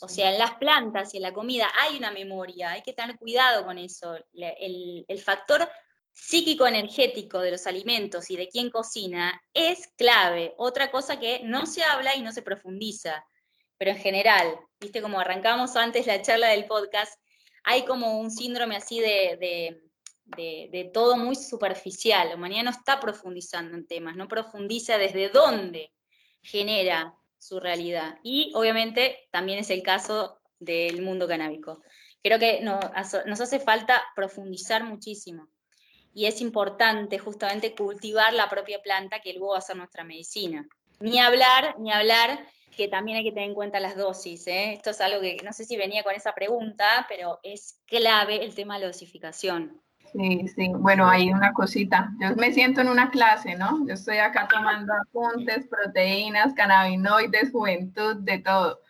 [0.00, 3.16] O sea, en las plantas y en la comida hay una memoria, hay que tener
[3.16, 4.16] cuidado con eso.
[4.32, 5.68] El, el factor
[6.12, 10.54] psíquico-energético de los alimentos y de quién cocina es clave.
[10.58, 13.24] Otra cosa que no se habla y no se profundiza,
[13.78, 17.14] pero en general, viste como arrancamos antes la charla del podcast,
[17.64, 19.80] hay como un síndrome así de,
[20.92, 22.28] todo muy superficial.
[22.28, 25.92] La humanidad no está profundizando en temas, no profundiza desde dónde
[26.42, 28.18] genera su realidad.
[28.22, 31.82] Y obviamente también es el caso del mundo canábico.
[32.22, 35.48] Creo que nos, hace falta profundizar muchísimo.
[36.14, 40.68] Y es importante justamente cultivar la propia planta que luego va a ser nuestra medicina.
[41.00, 44.46] Ni hablar, ni hablar que también hay que tener en cuenta las dosis.
[44.46, 44.74] ¿eh?
[44.74, 48.54] Esto es algo que no sé si venía con esa pregunta, pero es clave el
[48.54, 49.82] tema de la dosificación.
[50.14, 50.70] Sí, sí.
[50.74, 52.12] Bueno, hay una cosita.
[52.20, 53.86] Yo me siento en una clase, ¿no?
[53.86, 58.80] Yo estoy acá tomando apuntes, proteínas, cannabinoides, juventud, de todo.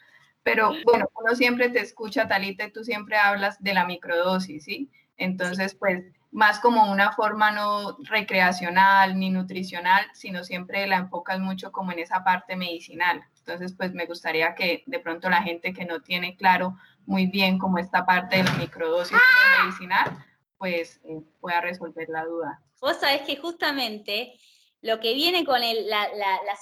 [0.43, 4.91] Pero bueno, uno siempre te escucha, Talita, y tú siempre hablas de la microdosis, ¿sí?
[5.17, 11.71] Entonces, pues más como una forma no recreacional ni nutricional, sino siempre la enfocas mucho
[11.71, 13.23] como en esa parte medicinal.
[13.39, 17.59] Entonces, pues me gustaría que de pronto la gente que no tiene claro muy bien
[17.59, 19.19] como esta parte de la microdosis
[19.61, 20.25] medicinal,
[20.63, 22.63] pues eh, pueda resolver la duda.
[22.81, 24.39] Vos sabés que justamente
[24.81, 26.09] lo que viene con la,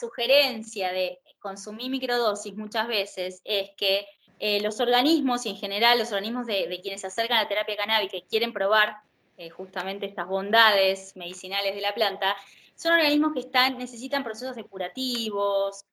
[0.00, 4.06] sugerencia de consumir microdosis muchas veces es que
[4.38, 7.48] eh, los organismos y en general los organismos de, de, quienes se acercan a la
[7.48, 8.96] terapia canábica y quieren probar
[9.36, 12.34] eh, justamente estas bondades medicinales de la planta,
[12.76, 15.84] son organismos que están, necesitan procesos depurativos,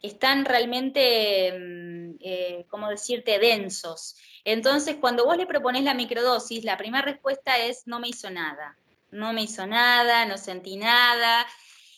[0.00, 4.14] que están realmente, mm, eh, ¿cómo decirte?, densos.
[4.46, 8.78] Entonces, cuando vos le propones la microdosis, la primera respuesta es, no me hizo nada,
[9.10, 11.44] no me hizo nada, no sentí nada.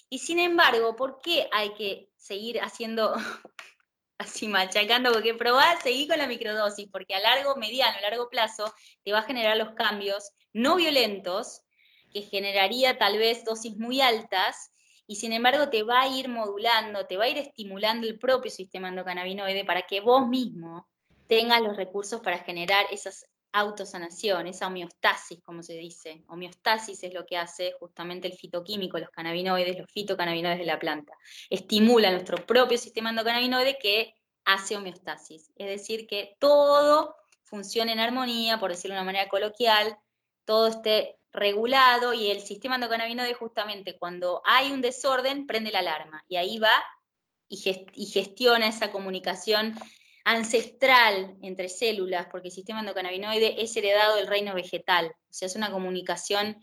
[0.09, 3.13] Y sin embargo, ¿por qué hay que seguir haciendo
[4.19, 8.73] así machacando, porque probá, seguir con la microdosis, porque a largo, mediano, largo plazo
[9.05, 11.61] te va a generar los cambios no violentos
[12.15, 14.73] que generaría tal vez dosis muy altas
[15.07, 18.51] y sin embargo te va a ir modulando, te va a ir estimulando el propio
[18.51, 20.89] sistema endocannabinoide para que vos mismo
[21.29, 26.23] tengas los recursos para generar esas autosanación, esa homeostasis, como se dice.
[26.29, 31.15] Homeostasis es lo que hace justamente el fitoquímico, los cannabinoides, los fitocannabinoides de la planta.
[31.49, 34.15] Estimula nuestro propio sistema endocannabinoide que
[34.45, 35.51] hace homeostasis.
[35.57, 39.97] Es decir, que todo funcione en armonía, por decirlo de una manera coloquial,
[40.45, 46.25] todo esté regulado y el sistema endocannabinoide justamente cuando hay un desorden prende la alarma
[46.27, 46.73] y ahí va
[47.49, 47.57] y,
[48.07, 49.75] gestiona esa comunicación
[50.29, 55.57] ancestral entre células, porque el sistema endocannabinoide es heredado del reino vegetal, o sea, es
[55.57, 56.63] una comunicación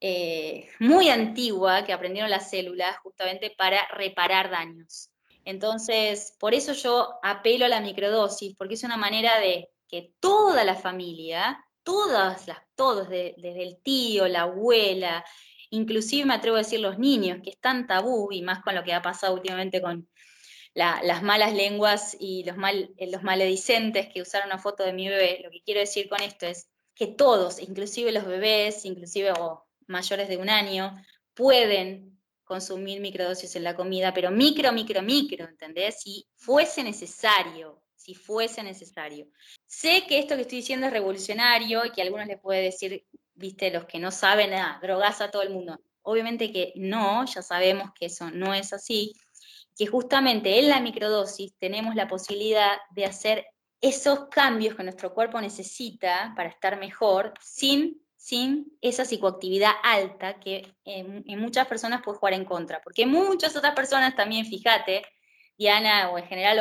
[0.00, 5.08] eh, muy antigua que aprendieron las células justamente para reparar daños.
[5.46, 10.62] Entonces, por eso yo apelo a la microdosis, porque es una manera de que toda
[10.64, 15.24] la familia, todas las, todos, desde el tío, la abuela,
[15.70, 18.92] inclusive me atrevo a decir los niños, que están tabú, y más con lo que
[18.92, 20.06] ha pasado últimamente con
[20.74, 25.08] las malas lenguas y los, mal, eh, los maledicentes que usaron una foto de mi
[25.08, 29.32] bebé, lo que quiero decir con esto es que todos, inclusive los bebés, inclusive
[29.86, 31.02] mayores de un año,
[31.34, 36.00] pueden consumir microdosis en la comida, pero micro, micro, micro, ¿entendés?
[36.00, 39.28] Si fuese necesario, si fuese necesario.
[39.66, 43.06] Sé que esto que estoy diciendo es revolucionario y que a algunos les puede decir,
[43.34, 45.78] viste, los que no saben, ah, drogas a todo el mundo.
[46.02, 49.12] Obviamente que no, ya sabemos que eso no es así,
[49.80, 53.46] que justamente en la microdosis tenemos la posibilidad de hacer
[53.80, 60.74] esos cambios que nuestro cuerpo necesita para estar mejor sin, sin esa psicoactividad alta que
[60.84, 62.82] en, muchas personas puede jugar en contra.
[62.82, 65.02] Porque muchas otras personas también, fíjate,
[65.56, 66.60] Diana, o en general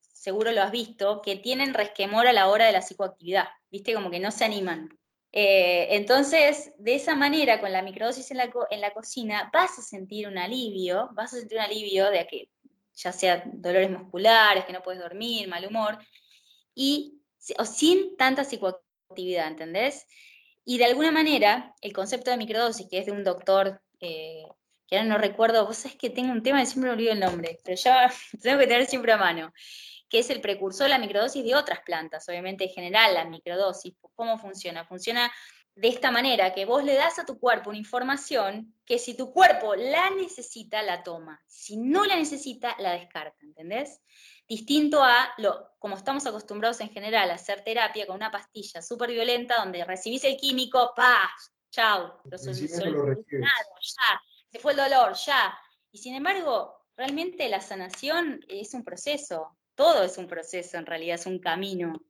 [0.00, 3.94] seguro lo has visto, que tienen resquemor a la hora de la psicoactividad, ¿viste?
[3.94, 4.96] Como que no se animan.
[5.32, 10.38] Eh, entonces, de esa manera, con la microdosis en la, cocina, vas a sentir un
[10.38, 12.48] alivio, vas a sentir un alivio de que
[12.94, 15.98] ya sea dolores musculares, que no puedes dormir, mal humor,
[16.74, 17.20] y
[17.58, 20.06] o sin tanta psicoactividad, ¿entendés?
[20.64, 24.42] Y de alguna manera, el concepto de microdosis, que es de un doctor, eh,
[24.86, 27.20] que ahora no recuerdo, vos sabés que tengo un tema y siempre me olvido el
[27.20, 28.12] nombre, pero ya
[28.42, 29.52] tengo que tener siempre a mano
[30.08, 33.94] que es el precursor de la microdosis de otras plantas, obviamente en general la microdosis.
[34.14, 34.84] ¿Cómo funciona?
[34.84, 35.30] Funciona
[35.78, 39.32] de esta manera, que vos le das a tu cuerpo una información que si tu
[39.32, 41.40] cuerpo la necesita, la toma.
[41.46, 44.00] Si no la necesita, la descarta, ¿entendés?
[44.48, 49.10] Distinto a lo, como estamos acostumbrados en general a hacer terapia con una pastilla súper
[49.10, 51.30] violenta donde recibís el químico, ¡pah!
[51.70, 52.22] ¡Chao!
[52.24, 52.50] Lo ya,
[54.50, 55.56] se fue el dolor, ya.
[55.92, 61.14] Y sin embargo, realmente la sanación es un proceso todo es un proceso, en realidad
[61.14, 62.02] es un camino.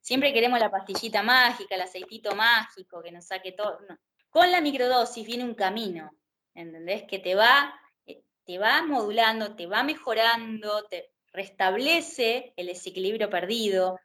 [0.00, 3.80] Siempre queremos la pastillita mágica, el aceitito mágico que nos saque todo.
[4.28, 6.12] Con la microdosis viene un camino,
[6.54, 7.02] ¿entendés?
[7.08, 7.74] Que te va,
[8.06, 13.98] eh, te va modulando, te va mejorando, te restablece el desequilibrio perdido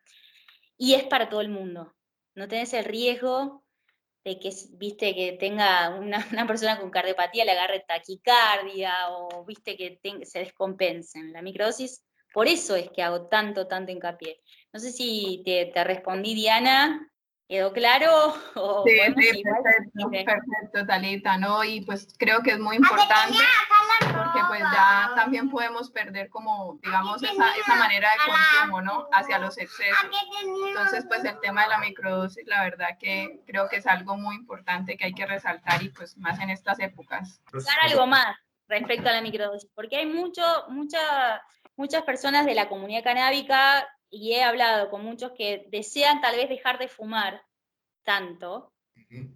[0.76, 1.94] y es para todo el mundo.
[2.34, 3.64] No tenés el riesgo
[4.24, 10.00] de que, viste, que tenga una, persona con cardiopatía le agarre taquicardia o, viste, que
[10.26, 11.32] se descompensen.
[11.32, 12.04] La microdosis
[12.36, 14.42] por eso es que hago tanto, tanto hincapié.
[14.74, 17.10] No sé si te, respondí, Diana,
[17.48, 18.34] ¿Quedó claro?
[18.86, 21.64] sí, sí, perfecto, perfecto, Talita, ¿no?
[21.64, 23.38] Y pues creo que es muy importante
[24.00, 29.08] porque pues ya también podemos perder como, digamos, esa, esa manera de consumo, ¿no?
[29.14, 30.10] Hacia los excesos.
[30.68, 34.36] Entonces, pues el tema de la microdosis, la verdad que creo que es algo muy
[34.36, 37.40] importante que hay que resaltar y pues más en estas épocas.
[37.54, 38.36] Dar algo más
[38.68, 41.42] respecto a la microdosis, porque hay mucho, mucha
[41.76, 46.48] muchas personas de la comunidad canábica, y he hablado con muchos que desean tal vez
[46.50, 47.42] dejar de fumar
[48.04, 48.72] tanto,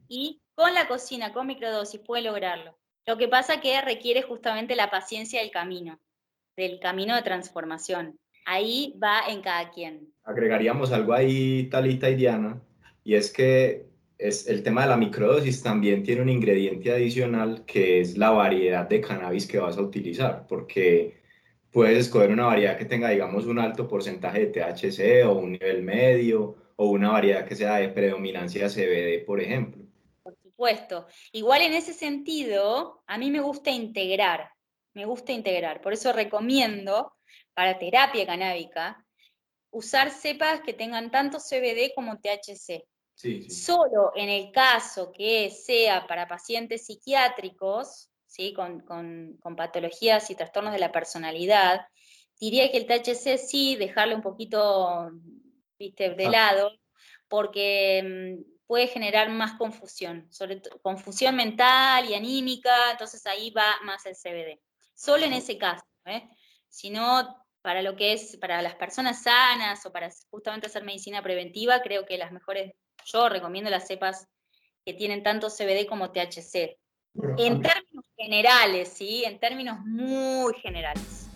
[0.08, 2.78] y con la cocina, con microdosis, puede lograrlo.
[3.06, 6.00] Lo que pasa que requiere justamente la paciencia del camino,
[6.56, 8.20] del camino de transformación.
[8.46, 10.14] Ahí va en cada quien.
[10.24, 12.62] Agregaríamos algo ahí, Talita y Diana,
[13.04, 18.02] y es que es el tema de la microdosis también tiene un ingrediente adicional que
[18.02, 21.19] es la variedad de cannabis que vas a utilizar, porque
[21.72, 25.84] puedes escoger una variedad que tenga, digamos, un alto porcentaje de THC o un nivel
[25.84, 29.84] medio o una variedad que sea de predominancia CBD, por ejemplo.
[30.24, 31.08] Por supuesto.
[31.32, 34.52] Igual en ese sentido, a mí me gusta integrar,
[34.94, 35.82] me gusta integrar.
[35.82, 37.14] Por eso recomiendo
[37.54, 39.06] para terapia canábica
[39.72, 42.84] usar cepas que tengan tanto CBD como THC.
[43.50, 48.09] Solo en el caso que sea para pacientes psiquiátricos,
[48.40, 48.54] ¿sí?
[48.54, 51.82] Con, patologías y trastornos de la personalidad,
[52.40, 55.12] diría que el THC sí, dejarlo un poquito
[55.78, 56.12] ¿viste?
[56.12, 56.32] de ah.
[56.32, 56.72] lado,
[57.28, 64.06] porque mm, puede generar más confusión, sobre confusión mental y anímica, entonces ahí va más
[64.06, 64.62] el CBD.
[64.96, 66.30] Solo en ese caso, ¿eh?
[66.70, 71.22] Si no, para lo que es para las personas sanas o para justamente hacer medicina
[71.22, 72.72] preventiva, creo que las mejores,
[73.06, 74.28] yo recomiendo las cepas
[74.86, 76.78] que tienen tanto CBD como THC.
[77.38, 77.89] En términos
[78.20, 79.24] generales, ¿sí?
[79.26, 81.30] En términos muy generales.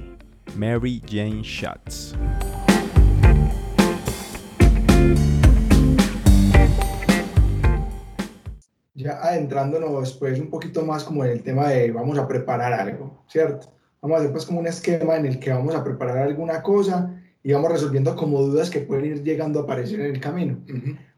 [0.55, 2.15] Mary Jane Shots.
[9.05, 13.23] ya adentrándonos pues un poquito más como en el tema de vamos a preparar algo,
[13.27, 13.67] ¿cierto?
[14.01, 17.21] Vamos a hacer pues como un esquema en el que vamos a preparar alguna cosa
[17.45, 20.57] y vamos resolviendo como dudas que pueden ir llegando a aparecer en el camino.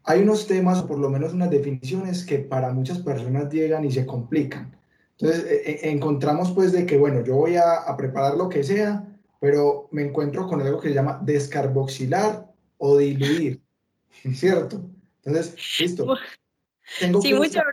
[0.04, 3.90] Hay unos temas o por lo menos unas definiciones que para muchas personas llegan y
[3.90, 4.76] se complican.
[5.12, 8.62] Entonces e, e, encontramos pues de que bueno, yo voy a, a preparar lo que
[8.62, 9.08] sea,
[9.40, 13.62] pero me encuentro con algo que se llama descarboxilar o diluir,
[14.34, 14.82] ¿cierto?
[15.24, 16.14] Entonces, listo
[17.22, 17.64] sí, mucha,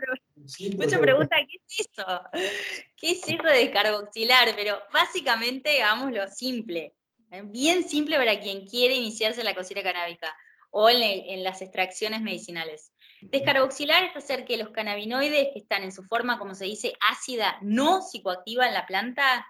[0.76, 2.06] mucha pregunta, ¿qué es eso?
[2.96, 4.48] ¿Qué es eso de descarboxilar?
[4.56, 6.94] Pero básicamente, hagámoslo simple, ¿eh?
[7.44, 10.34] Bien simple para quien quiere iniciarse en la cocina canábica
[10.70, 12.92] o en, las extracciones medicinales.
[13.22, 17.58] Descarboxilar es hacer que los cannabinoides que están en su forma, como se dice, ácida,
[17.62, 19.46] no psicoactiva en la planta,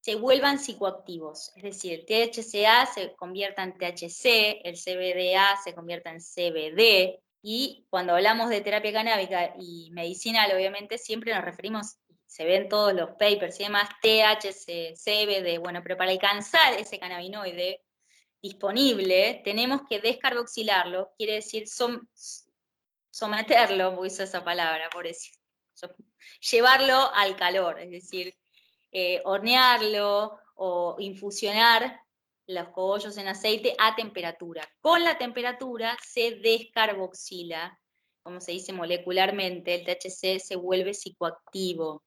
[0.00, 1.52] se vuelvan psicoactivos.
[1.56, 7.86] Es decir, el THCA se convierta en THC, el CBDA se convierta en CBD, y
[7.90, 11.96] cuando hablamos de terapia canábica y medicinal, obviamente siempre nos referimos,
[12.32, 17.82] se ven todos los papers y demás, THC, CBD, bueno, pero para alcanzar ese cannabinoide
[18.40, 21.68] disponible, tenemos que descarboxilarlo, quiere decir
[23.10, 25.34] someterlo, uso esa palabra, por decir,
[26.50, 28.34] llevarlo al calor, es decir,
[28.92, 32.00] eh, hornearlo o infusionar
[32.46, 34.66] los cogollos en aceite a temperatura.
[34.80, 37.78] Con la temperatura se descarboxila,
[38.22, 42.02] como se dice molecularmente, el THC se vuelve psicoactivo.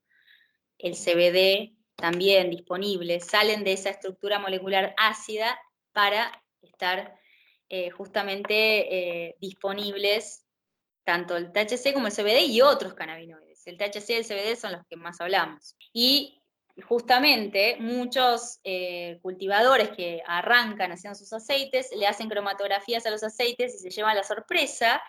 [0.77, 5.57] El CBD también disponible, salen de esa estructura molecular ácida
[5.93, 7.17] para estar
[7.69, 10.45] eh, justamente eh, disponibles
[11.03, 13.65] tanto el THC como el CBD y otros cannabinoides.
[13.67, 15.75] El THC y el CBD son los que más hablamos.
[15.93, 16.41] Y
[16.83, 23.75] justamente muchos eh, cultivadores que arrancan haciendo sus aceites le hacen cromatografías a los aceites
[23.75, 25.01] y se llevan la sorpresa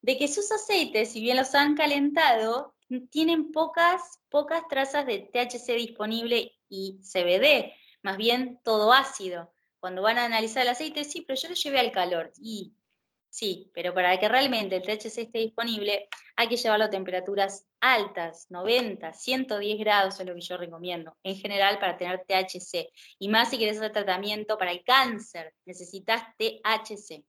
[0.00, 2.74] de que sus aceites, si bien los han calentado,
[3.10, 7.72] tienen pocas, pocas trazas de THC disponible y CBD,
[8.02, 9.52] más bien todo ácido.
[9.80, 12.32] Cuando van a analizar el aceite, sí, pero yo lo llevé al calor.
[12.40, 12.74] Y
[13.32, 18.46] Sí, pero para que realmente el THC esté disponible hay que llevarlo a temperaturas altas,
[18.50, 22.90] 90, 110 grados es lo que yo recomiendo, en general para tener THC.
[23.18, 27.24] Y más si quieres hacer tratamiento para el cáncer, necesitas THC.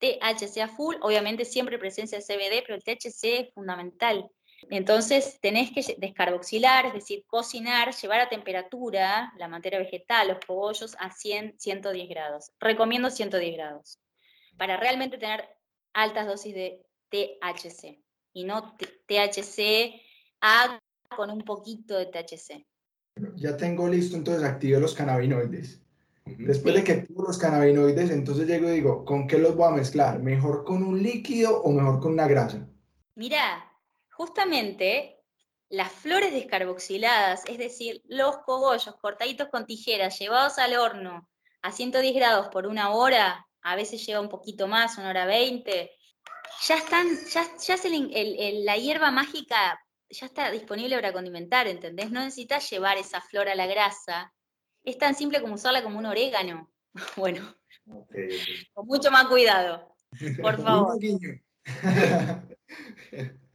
[0.00, 4.28] THC a full, obviamente siempre presencia de CBD, pero el THC es fundamental.
[4.70, 10.96] Entonces tenés que descarboxilar, es decir, cocinar, llevar a temperatura la materia vegetal, los cogollos
[10.98, 12.52] a 100, 110 grados.
[12.58, 14.00] Recomiendo 110 grados
[14.56, 15.48] para realmente tener
[15.92, 18.02] altas dosis de THC
[18.32, 20.00] y no THC
[20.40, 20.80] A
[21.14, 22.66] con un poquito de THC.
[23.36, 25.80] Ya tengo listo, entonces activé los cannabinoides.
[26.26, 29.76] Después de que activo los cannabinoides, entonces llego y digo, ¿con qué los voy a
[29.76, 30.20] mezclar?
[30.20, 32.68] ¿Mejor con un líquido o mejor con una grasa?
[33.14, 33.65] Mira,
[34.16, 35.20] justamente
[35.68, 41.28] las flores descarboxiladas, es decir, los cogollos cortaditos con tijeras, llevados al horno
[41.62, 45.90] a 110 grados por una hora, a veces lleva un poquito más, una hora veinte,
[46.62, 47.76] ya están, ya, ya
[48.64, 52.10] la hierba mágica ya está disponible para condimentar, ¿entendés?
[52.10, 54.32] No necesitas llevar esa flor a la grasa.
[54.84, 56.70] Es tan simple como usarla como un orégano.
[57.16, 57.54] Bueno,
[58.72, 59.94] con mucho más cuidado,
[60.40, 60.98] por favor.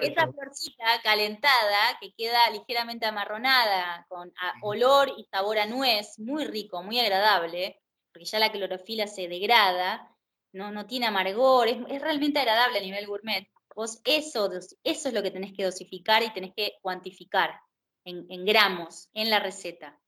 [0.00, 4.32] esa florcita calentada que queda ligeramente amarronada, con
[4.62, 7.80] olor y sabor a nuez, muy rico, muy agradable,
[8.12, 10.10] porque ya la clorofila se degrada,
[10.52, 13.48] no, no tiene amargor, es, realmente agradable a nivel gourmet.
[13.74, 17.60] Vos eso, eso es lo que tenés que dosificar y tenés que cuantificar
[18.04, 20.00] en, gramos en la receta.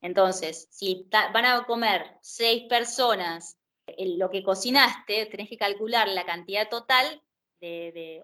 [0.00, 3.56] Entonces, si van a comer seis personas
[3.96, 7.22] lo que cocinaste, tenés que calcular la cantidad total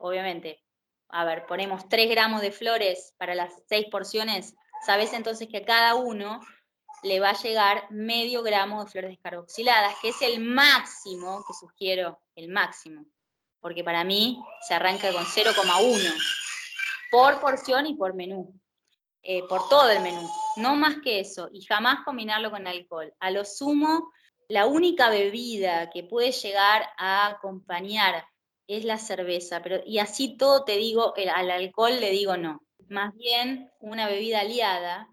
[0.00, 0.62] obviamente,
[1.08, 4.54] a ver, ponemos 3 gramos de flores para las 6 porciones,
[4.86, 6.40] sabes entonces que a cada uno
[7.02, 12.20] le va a llegar medio gramo de flores descarboxiladas, que es el máximo que sugiero,
[12.34, 13.06] el máximo,
[13.60, 16.14] porque para mí se arranca con 0,1
[17.10, 18.54] por porción y por menú,
[19.22, 23.12] eh, por todo el menú, no más que eso, y jamás combinarlo con alcohol.
[23.18, 24.12] A lo sumo,
[24.48, 28.24] la única bebida que puede llegar a acompañar
[28.76, 32.62] es la cerveza, pero y así todo te digo, al alcohol le digo no.
[32.88, 35.08] Más bien una bebida aliada,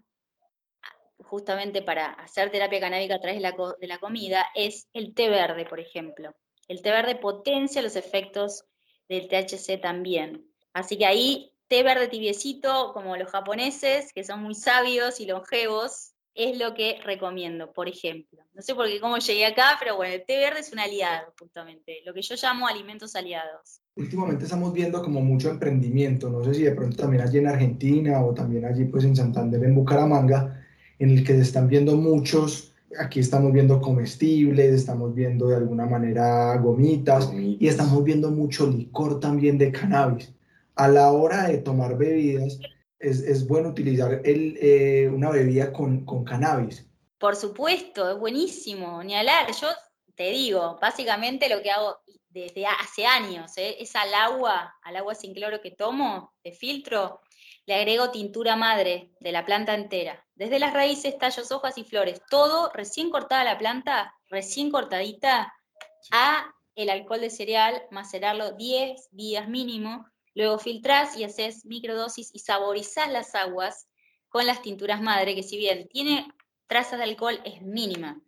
[1.18, 5.28] justamente para hacer terapia canábica a través de la, de la comida, es el té
[5.28, 6.34] verde, por ejemplo.
[6.68, 8.64] El té verde potencia los efectos
[9.08, 10.46] del THC también.
[10.72, 16.12] Así que ahí, té verde tibiecito, como los japoneses, que son muy sabios y longevos,
[16.38, 18.38] es lo que recomiendo, por ejemplo.
[18.54, 21.34] No sé por qué cómo llegué acá, pero bueno, el té verde es un aliado,
[21.36, 23.80] justamente, lo que yo llamo alimentos aliados.
[23.96, 28.24] Últimamente estamos viendo como mucho emprendimiento, no sé si de pronto también allí en Argentina
[28.24, 30.64] o también allí pues en Santander, en Bucaramanga,
[31.00, 35.86] en el que se están viendo muchos, aquí estamos viendo comestibles, estamos viendo de alguna
[35.86, 40.32] manera gomitas y estamos viendo mucho licor también de cannabis.
[40.76, 42.60] A la hora de tomar bebidas,
[42.98, 46.86] es, bueno utilizar el, eh, una bebida con, con, cannabis.
[47.18, 49.50] Por supuesto, es buenísimo, ni hablar.
[49.52, 49.68] Yo
[50.14, 53.76] te digo, básicamente lo que hago desde hace años ¿eh?
[53.80, 57.20] es al agua, al agua sin cloro que tomo, de filtro,
[57.66, 62.22] le agrego tintura madre de la planta entera, desde las raíces, tallos, hojas y flores,
[62.30, 65.52] todo recién cortada la planta, recién cortadita,
[66.12, 70.06] a el alcohol de cereal, macerarlo 10 días mínimo,
[70.38, 73.88] Luego filtrás y haces microdosis y saborizás las aguas
[74.28, 76.28] con las tinturas madre, que si bien tiene
[76.68, 78.22] trazas de alcohol, es mínima.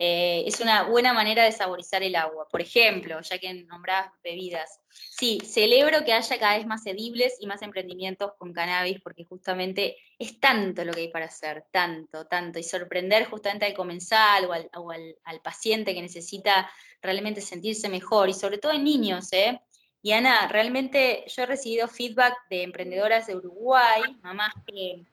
[0.00, 2.48] Eh, es una buena manera de saborizar el agua.
[2.50, 4.80] Por ejemplo, ya que nombrás bebidas.
[4.90, 9.96] Sí, celebro que haya cada vez más edibles y más emprendimientos con cannabis, porque justamente
[10.18, 14.52] es tanto lo que hay para hacer, tanto, tanto, y sorprender justamente al comensal o
[14.52, 16.68] al, o al, al paciente que necesita
[17.00, 19.60] realmente sentirse mejor, y sobre todo en niños, ¿eh?
[20.02, 25.04] Y Ana, realmente yo he recibido feedback de emprendedoras de Uruguay, mamás que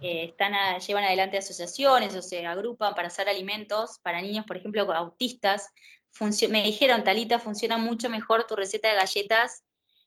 [0.00, 5.68] están llevan adelante asociaciones o se agrupan para hacer alimentos para niños, por ejemplo, autistas.
[6.48, 9.62] me dijeron, Talita, funciona mucho mejor tu receta de galletas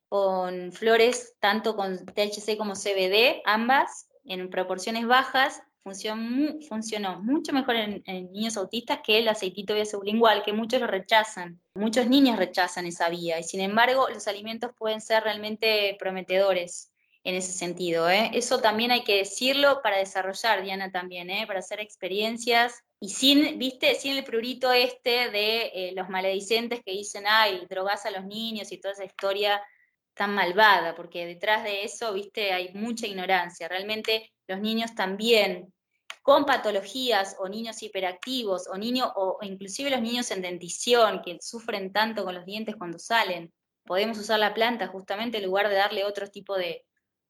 [0.09, 7.75] con flores, tanto con THC como CBD, ambas, en proporciones bajas, funcionó, funcionó mucho mejor
[7.75, 11.61] en, niños autistas que el aceitito sublingual, que muchos lo rechazan.
[11.75, 16.91] Muchos niños rechazan esa vía y sin embargo los alimentos pueden ser realmente prometedores
[17.23, 18.09] en ese sentido.
[18.09, 18.31] ¿eh?
[18.33, 21.45] Eso también hay que decirlo para desarrollar, Diana, también, ¿eh?
[21.47, 26.91] para hacer experiencias y sin, viste, sin el prurito este de eh, los maledicentes que
[26.91, 29.61] dicen, ay, drogas a los niños y toda esa historia
[30.13, 33.67] tan malvada, porque detrás de eso, viste, hay mucha ignorancia.
[33.67, 35.73] Realmente los niños también
[36.21, 41.91] con patologías o niños hiperactivos o niños o inclusive los niños en dentición que sufren
[41.91, 43.51] tanto con los dientes cuando salen,
[43.85, 46.85] podemos usar la planta justamente en lugar de darle otro tipo de,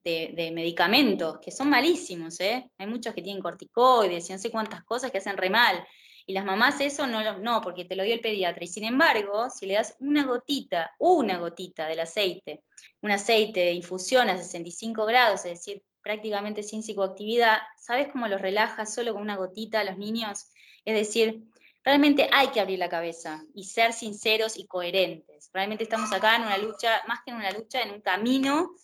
[0.05, 2.69] medicamentos que son malísimos, ¿eh?
[2.77, 5.81] Hay muchos que tienen corticoides y no sé cuántas cosas que hacen re mal.
[6.25, 8.63] Y las mamás eso no, no, porque te lo dio el pediatra.
[8.63, 12.63] Y sin embargo, si le das una gotita, una gotita del aceite,
[13.01, 18.41] un aceite de infusión a 65 grados, es decir, prácticamente sin psicoactividad, ¿sabes cómo los
[18.41, 20.49] relaja solo con una gotita a los niños?
[20.85, 21.45] Es decir,
[21.83, 25.49] realmente hay que abrir la cabeza y ser sinceros y coherentes.
[25.53, 28.75] Realmente estamos acá en una lucha, más que en una lucha, en un camino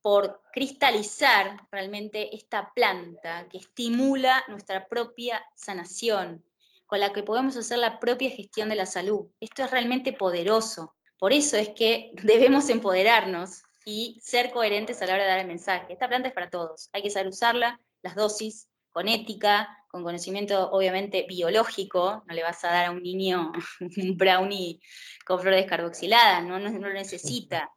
[0.00, 6.44] por cristalizar realmente esta planta que estimula nuestra propia sanación,
[6.86, 9.28] con la que podemos hacer la propia gestión de la salud.
[9.40, 10.94] Esto es realmente poderoso.
[11.18, 15.46] Por eso es que debemos empoderarnos y ser coherentes a la hora de dar el
[15.46, 15.92] mensaje.
[15.92, 20.70] Esta planta es para todos, hay que saber usarla, las dosis, con ética, con conocimiento
[20.70, 24.80] obviamente biológico, no le vas a dar a un niño un brownie
[25.26, 27.70] con flores descarboxilada, no, no, lo necesita.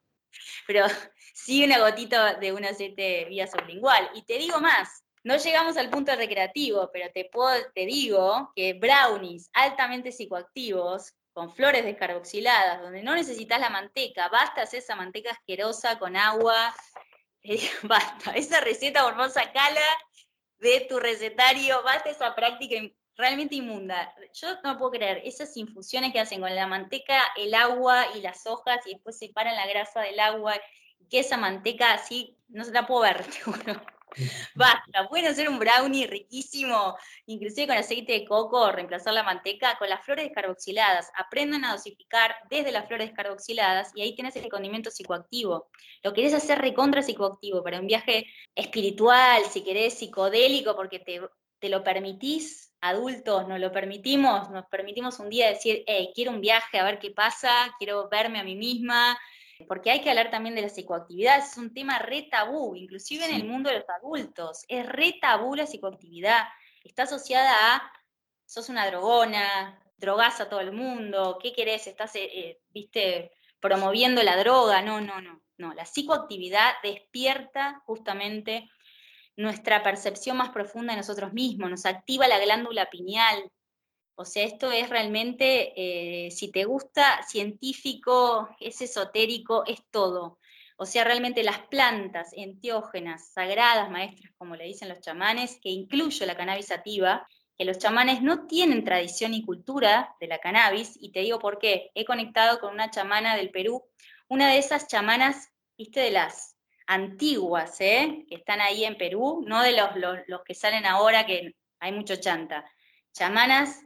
[0.67, 0.85] Pero
[1.33, 4.09] sí una gotita de un aceite vía sublingual.
[4.15, 8.73] Y te digo más, no llegamos al punto recreativo, pero te, puedo, te digo que
[8.73, 15.31] brownies altamente psicoactivos con flores descarboxiladas, donde no necesitas la manteca, basta hacer esa manteca
[15.31, 16.73] asquerosa con agua,
[17.43, 19.81] eh, basta, esa receta por sacala
[20.59, 22.77] de tu recetario, basta esa práctica
[23.17, 24.15] realmente inmunda.
[24.33, 28.47] Yo no puedo creer, esas infusiones que hacen con la manteca, el agua y las
[28.47, 30.53] hojas y después separan la grasa del agua,
[31.09, 33.25] que esa manteca así, no se la puedo ver,
[34.55, 39.89] Basta, pueden hacer un brownie riquísimo, inclusive con aceite de coco, reemplazar la manteca con
[39.89, 41.11] las flores descarboxiladas.
[41.15, 45.69] Aprendan a dosificar desde las flores descarboxiladas y ahí tienes el condimento psicoactivo.
[46.03, 51.21] Lo querés hacer recontra psicoactivo para un viaje espiritual, si querés psicodélico, porque te,
[51.59, 56.41] te lo permitís, adultos nos lo permitimos, nos permitimos un día decir, hey, quiero un
[56.41, 59.17] viaje a ver qué pasa, quiero verme a mí misma,
[59.67, 63.35] porque hay que hablar también de la psicoactividad, es un tema re tabú, inclusive en
[63.35, 66.43] el mundo de los adultos, es re tabú la psicoactividad,
[66.83, 67.91] está asociada a,
[68.45, 71.87] sos una drogona, drogás a todo el mundo, ¿qué querés?
[71.87, 78.69] Estás, eh, eh, viste, promoviendo la droga, no, no, no, no, la psicoactividad despierta justamente
[79.37, 83.51] nuestra percepción más profunda de nosotros mismos, nos activa la glándula pineal,
[84.15, 90.39] o sea, esto es realmente, eh, si te gusta, científico, es esotérico, es todo.
[90.77, 96.25] O sea, realmente las plantas enteógenas, sagradas, maestras, como le dicen los chamanes, que incluyo
[96.25, 101.11] la cannabis sativa, que los chamanes no tienen tradición y cultura de la cannabis, y
[101.11, 101.91] te digo por qué.
[101.93, 103.83] He conectado con una chamana del Perú,
[104.29, 106.55] una de esas chamanas, viste, de las
[106.87, 108.25] antiguas, ¿eh?
[108.29, 111.91] que están ahí en Perú, no de los, los, los que salen ahora, que hay
[111.91, 112.65] mucho chanta.
[113.13, 113.84] Chamanas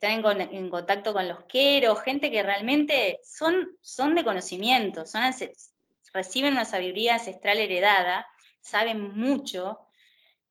[0.00, 5.22] están en, contacto con los queros, gente que realmente son, son de conocimiento, son,
[6.14, 8.26] reciben una sabiduría ancestral heredada,
[8.60, 9.78] saben mucho,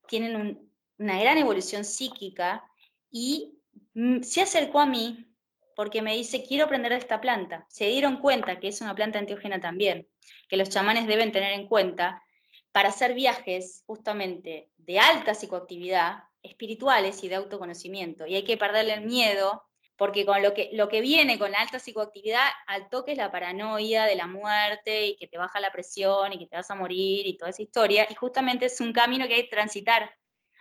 [0.08, 0.70] tienen
[1.00, 2.64] una gran evolución psíquica
[3.10, 3.58] y
[3.95, 5.26] mm, se acercó a mí
[5.76, 7.66] porque me dice, quiero aprender de esta planta.
[7.70, 10.08] Se dieron cuenta que es una planta antiógena también,
[10.47, 12.22] que los chamanes deben tener en cuenta
[12.72, 18.26] para hacer viajes justamente de alta psicoactividad, espirituales y de autoconocimiento.
[18.26, 19.64] Y hay que perderle el miedo,
[19.96, 23.32] porque con lo que, lo que viene con la alta psicoactividad, al toque es la
[23.32, 26.76] paranoia de la muerte y que te baja la presión y que te vas a
[26.76, 28.08] morir y toda esa historia.
[28.10, 30.14] Y justamente es un camino que hay que transitar.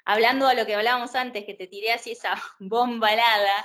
[0.05, 3.64] Hablando de lo que hablábamos antes, que te tiré así esa bomba helada,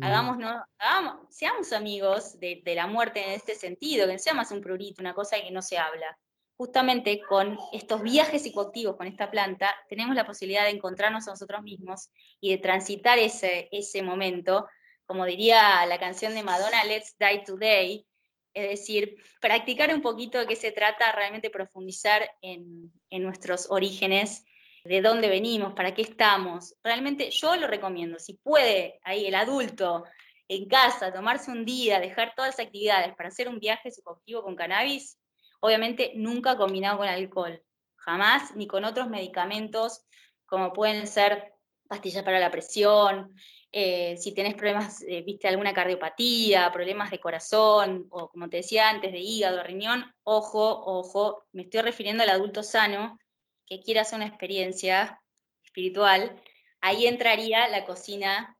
[0.00, 4.50] hagámonos, hagamos, seamos amigos de, de, la muerte en este sentido, que no sea más
[4.50, 6.18] un prurito, una cosa que no se habla
[6.62, 11.60] justamente con estos viajes psicoactivos con esta planta, tenemos la posibilidad de encontrarnos a nosotros
[11.64, 12.08] mismos
[12.40, 14.68] y de transitar ese, ese momento,
[15.04, 18.06] como diría la canción de Madonna, Let's Die Today,
[18.54, 24.44] es decir, practicar un poquito de qué se trata, realmente profundizar en, en nuestros orígenes,
[24.84, 26.76] de dónde venimos, para qué estamos.
[26.84, 30.04] Realmente yo lo recomiendo, si puede ahí el adulto
[30.46, 34.54] en casa tomarse un día, dejar todas las actividades para hacer un viaje psicoactivo con
[34.54, 35.18] cannabis,
[35.62, 37.62] obviamente nunca combinado con alcohol,
[37.96, 40.04] jamás, ni con otros medicamentos
[40.44, 41.54] como pueden ser
[41.88, 43.34] pastillas para la presión,
[43.70, 48.90] eh, si tenés problemas, eh, viste, alguna cardiopatía, problemas de corazón, o como te decía
[48.90, 53.18] antes, de hígado, riñón, ojo, ojo, me estoy refiriendo al adulto sano
[53.66, 55.20] que quiera hacer una experiencia
[55.64, 56.42] espiritual,
[56.80, 58.58] ahí entraría la cocina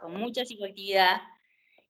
[0.00, 1.22] con mucha psicoactividad,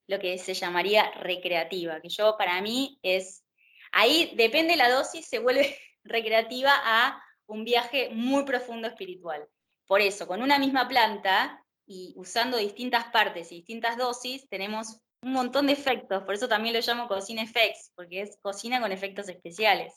[0.07, 3.45] lo que se llamaría recreativa, que yo para mí es
[3.93, 9.47] Ahí depende la dosis, se vuelve recreativa a un viaje muy profundo espiritual.
[9.87, 15.33] Por eso, con una misma planta y usando distintas partes y distintas dosis, tenemos un
[15.33, 16.23] montón de efectos.
[16.25, 19.95] Por eso también lo llamo cocina effects, porque es cocina con efectos especiales.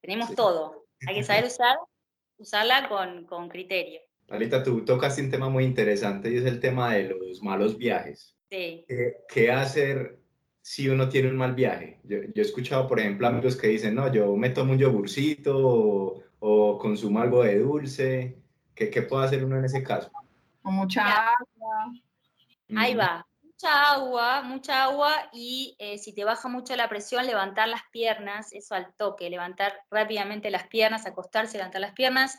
[0.00, 0.86] Tenemos todo.
[1.06, 1.76] Hay que saber usar,
[2.36, 4.00] usarla con, con criterio.
[4.28, 8.36] Alita, tú tocas un tema muy interesante y es el tema de los malos viajes.
[8.50, 8.84] Sí.
[9.28, 10.19] ¿Qué hacer
[10.70, 11.98] si uno tiene un mal viaje.
[12.04, 16.78] Yo, he escuchado, por ejemplo, amigos que dicen, no, yo me tomo un yogurcito o,
[16.78, 18.38] consumo algo de dulce.
[18.72, 20.12] ¿Qué, ¿Qué, puede hacer uno en ese caso?
[20.62, 21.92] Con mucha agua.
[22.76, 27.66] Ahí va, mucha agua, mucha agua y eh, si te baja mucho la presión, levantar
[27.66, 32.38] las piernas, eso al toque, levantar rápidamente las piernas, acostarse, levantar las piernas.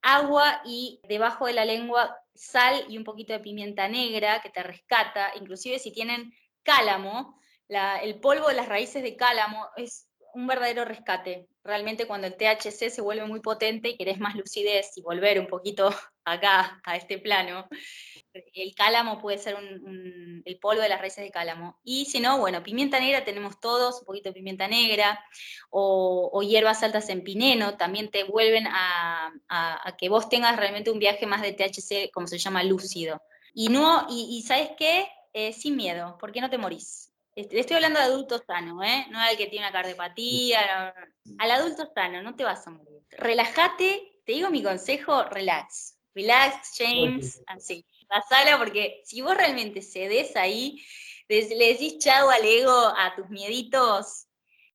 [0.00, 4.62] Agua y debajo de la lengua sal y un poquito de pimienta negra que te
[4.62, 7.38] rescata, inclusive si tienen cálamo,
[7.68, 11.48] el polvo de las raíces de cálamo es un verdadero rescate.
[11.64, 15.46] Realmente cuando el THC se vuelve muy potente y querés más lucidez y volver un
[15.46, 15.88] poquito
[16.24, 17.66] acá, a este plano,
[18.32, 19.56] el cálamo puede ser
[20.44, 21.78] el polvo de las raíces de cálamo.
[21.82, 25.24] Y si no, bueno, pimienta negra tenemos todos, un poquito de pimienta negra,
[25.70, 29.32] o, hierbas altas en pineno, también te vuelven a,
[29.98, 33.22] que vos tengas realmente un viaje más de THC, como se llama, lúcido.
[33.54, 35.08] Y no, y ¿sabes qué?
[35.36, 37.12] eh, sin miedo, porque no te morís.
[37.36, 39.06] Le estoy hablando de adulto sano, ¿eh?
[39.10, 40.94] No al que tiene una cardiopatía,
[41.38, 43.02] al adulto sano, no te vas a morir.
[43.10, 45.98] Relájate, te digo mi consejo, relax.
[46.14, 47.84] Relax, James, así.
[48.08, 50.82] Pasala porque si vos realmente cedes ahí,
[51.28, 54.28] le decís chau al ego, a tus mieditos,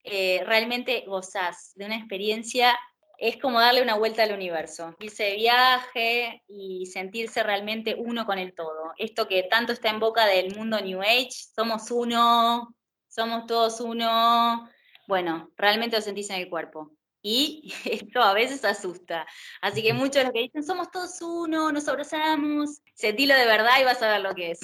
[0.03, 2.78] eh, realmente gozás de una experiencia
[3.22, 8.39] es como darle una vuelta al universo, irse de viaje y sentirse realmente uno con
[8.39, 8.93] el todo.
[8.97, 12.76] Esto que tanto está en boca del mundo New Age, somos uno,
[13.07, 14.67] somos todos uno,
[15.07, 16.93] bueno, realmente lo sentís en el cuerpo.
[17.22, 19.28] Y esto a veces asusta.
[19.61, 23.74] Así que muchos de los que dicen, somos todos uno, nos abrazamos, sentilo de verdad
[23.80, 24.61] y vas a ver lo que es.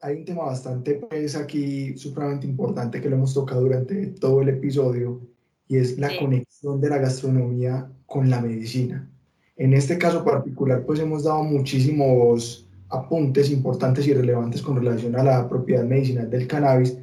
[0.00, 4.48] Hay un tema, bastante, pues aquí, supremamente importante que lo hemos tocado durante todo el
[4.48, 5.35] episodio,
[5.68, 9.10] y es la conexión de la gastronomía con la medicina.
[9.56, 15.22] En este caso particular, pues hemos dado muchísimos apuntes importantes y relevantes con relación a
[15.22, 16.96] la propiedad medicinal del cannabis,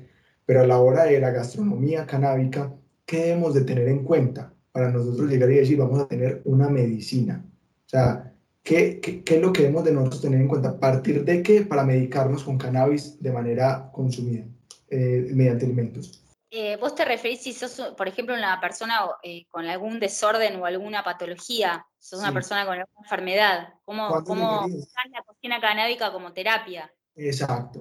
[0.45, 2.73] pero a la hora de la gastronomía canábica,
[3.05, 6.69] ¿qué debemos de tener en cuenta para nosotros llegar y decir, vamos a tener una
[6.69, 7.43] medicina?
[7.85, 8.33] O sea,
[8.63, 10.69] ¿qué, qué, qué es lo que debemos de nosotros tener en cuenta?
[10.69, 14.45] ¿A partir de qué para medicarnos con cannabis de manera consumida
[14.89, 16.22] eh, mediante alimentos?
[16.55, 20.67] Eh, vos te referís si sos, por ejemplo, una persona eh, con algún desorden o
[20.67, 26.31] alguna patología, sos una persona con alguna enfermedad, ¿cómo, cómo usás la cocina canábica como
[26.31, 26.93] terapia?
[27.15, 27.79] Exacto.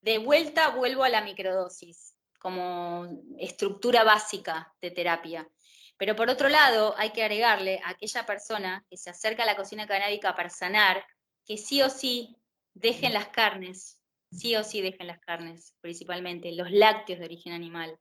[0.00, 3.08] De vuelta vuelvo a la microdosis como
[3.40, 5.50] estructura básica de terapia.
[5.96, 9.56] Pero por otro lado, hay que agregarle a aquella persona que se acerca a la
[9.56, 11.04] cocina canábica para sanar,
[11.44, 12.36] que sí o sí
[12.72, 14.00] dejen las carnes,
[14.30, 17.98] sí o sí dejen las carnes, principalmente los lácteos de origen animal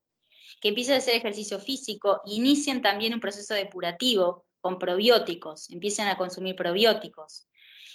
[0.60, 6.18] que empiecen a hacer ejercicio físico, inicien también un proceso depurativo con probióticos, empiecen a
[6.18, 7.48] consumir probióticos.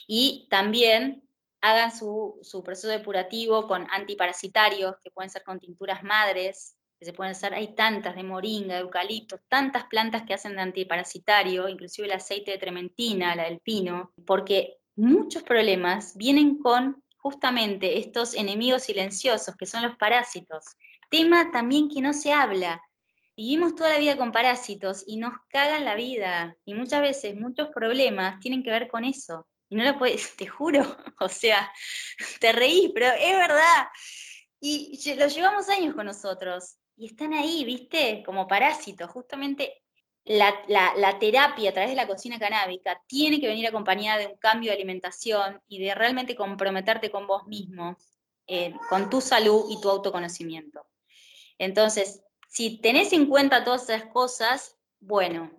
[0.07, 1.27] Y también
[1.61, 7.33] hagan su, proceso depurativo con antiparasitarios, que pueden ser con tinturas madres, que se pueden
[7.33, 12.15] hacer, hay tantas de moringa, de eucalipto, tantas plantas que hacen de antiparasitario, inclusive el
[12.15, 19.57] aceite de trementina, la del pino, porque muchos problemas vienen con justamente estos enemigos silenciosos,
[19.57, 20.65] que son los parásitos,
[21.11, 22.83] Tema también que no se habla.
[23.37, 26.57] Vivimos toda la vida con parásitos y nos cagan la vida.
[26.65, 29.47] Y muchas veces muchos problemas tienen que ver con eso.
[29.69, 30.83] Y no lo puedes, te juro,
[31.21, 31.71] o sea,
[32.41, 33.89] te reís, pero es verdad.
[34.61, 36.77] Y lo llevamos años con nosotros.
[36.97, 38.23] Y están ahí, ¿viste?
[38.25, 39.11] Como parásitos.
[39.11, 39.83] Justamente
[40.27, 44.71] la, terapia a través de la cocina canábica tiene que venir acompañada de un cambio
[44.71, 47.97] de alimentación y de realmente comprometerte con vos mismo,
[48.47, 50.87] eh, con tu salud y tu autoconocimiento.
[51.59, 55.51] Entonces, si tenés en cuenta todas esas cosas, bueno,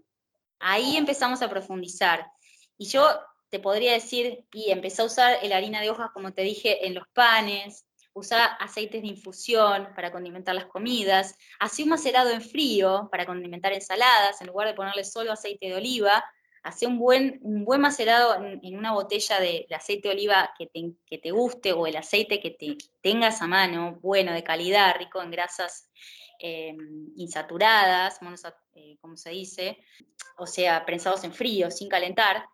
[0.60, 2.26] ahí empezamos a profundizar.
[2.78, 3.08] Y yo
[3.50, 6.94] te podría decir, y empecé a usar la harina de hojas, como te dije, en
[6.94, 13.08] los panes, usar aceites de infusión para condimentar las comidas, hacé un macerado en frío
[13.12, 16.24] para condimentar ensaladas, en lugar de ponerle solo aceite de oliva,
[16.68, 20.92] hace un buen, un buen macerado en, una botella de, aceite de oliva que te,
[21.06, 25.22] que te, guste o el aceite que te tengas a mano, bueno, de calidad, rico
[25.22, 25.90] en grasas
[26.40, 26.76] eh,
[27.16, 28.20] insaturadas,
[28.76, 29.78] eh, como se dice,
[30.38, 32.46] o sea, prensados en frío, sin calentar.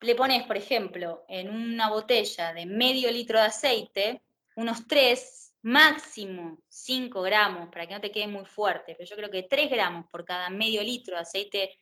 [0.00, 4.22] Le pones, por ejemplo, en una botella de medio litro de aceite,
[4.56, 9.30] unos 3, máximo 5 gramos, para que no te quede muy fuerte, pero yo creo
[9.30, 11.78] que 3 gramos por cada medio litro de aceite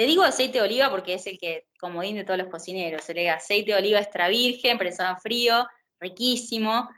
[0.00, 3.12] te digo aceite de oliva porque es el que, comodín de todos los cocineros, se
[3.12, 5.66] le aceite de oliva extra virgen, prensado en frío,
[6.00, 6.88] riquísimo.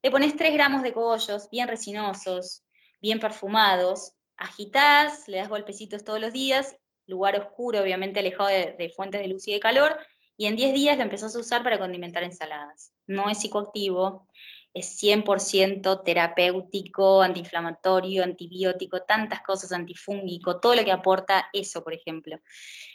[0.00, 2.62] Le pones 3 gramos de cogollos bien resinosos,
[3.02, 6.76] bien perfumados, agitás, le das golpecitos todos los días,
[7.08, 9.98] lugar oscuro, obviamente alejado de, fuentes de luz y de calor,
[10.36, 12.92] y en 10 días lo empezás a usar para condimentar ensaladas.
[13.08, 14.28] No es psicoactivo,
[14.74, 22.40] es 100% terapéutico, antiinflamatorio, antibiótico, tantas cosas, antifúngico, todo lo que aporta eso, por ejemplo.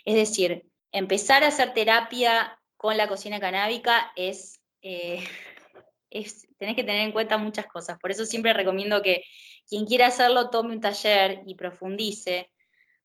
[0.04, 5.24] Es decir, empezar a hacer terapia con la cocina canábica es, eh,
[6.10, 7.98] es, tenés que tener en cuenta muchas cosas.
[7.98, 9.24] Por eso siempre recomiendo que
[9.66, 12.52] quien quiera hacerlo tome un taller y profundice,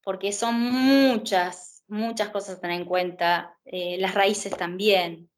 [0.03, 3.57] porque son muchas, muchas cosas a tener en cuenta.
[3.64, 5.31] Eh, las raíces también.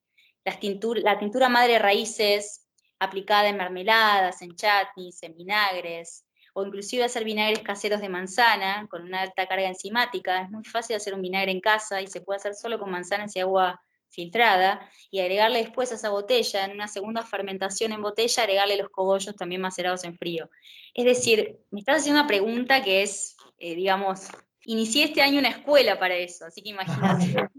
[0.42, 0.58] Las
[1.02, 2.65] la tintura madre raíces
[2.98, 6.24] aplicada en mermeladas, en chutneys, en vinagres,
[6.54, 10.42] o inclusive hacer vinagres caseros de manzana con una alta carga enzimática.
[10.42, 13.36] Es muy fácil hacer un vinagre en casa y se puede hacer solo con manzanas
[13.36, 18.42] y agua filtrada y agregarle después a esa botella, en una segunda fermentación en botella,
[18.42, 20.48] agregarle los cogollos también macerados en frío.
[20.94, 24.28] Es decir, me estás haciendo una pregunta que es, eh, digamos,
[24.64, 27.50] inicié este año una escuela para eso, así que imagínate.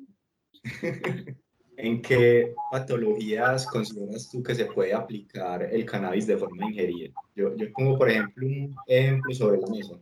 [1.79, 7.13] ¿En qué patologías consideras tú que se puede aplicar el cannabis de forma ingerida?
[7.35, 9.93] Yo, yo pongo, por ejemplo, un ejemplo sobre la mesa.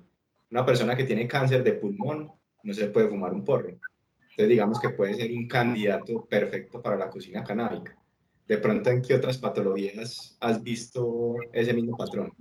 [0.51, 2.31] Una persona que tiene cáncer de pulmón
[2.63, 3.67] no se puede fumar un porro.
[3.67, 7.97] Entonces, digamos que puede ser un candidato perfecto para la cocina canábica.
[8.47, 12.31] De pronto, ¿en qué otras patologías has visto ese mismo patrón?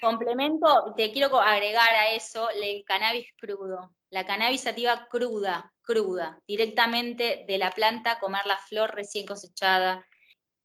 [0.00, 3.92] Complemento, te quiero agregar a eso el cannabis crudo.
[4.10, 10.04] La cannabis sativa cruda, cruda, directamente de la planta, comer la flor recién cosechada,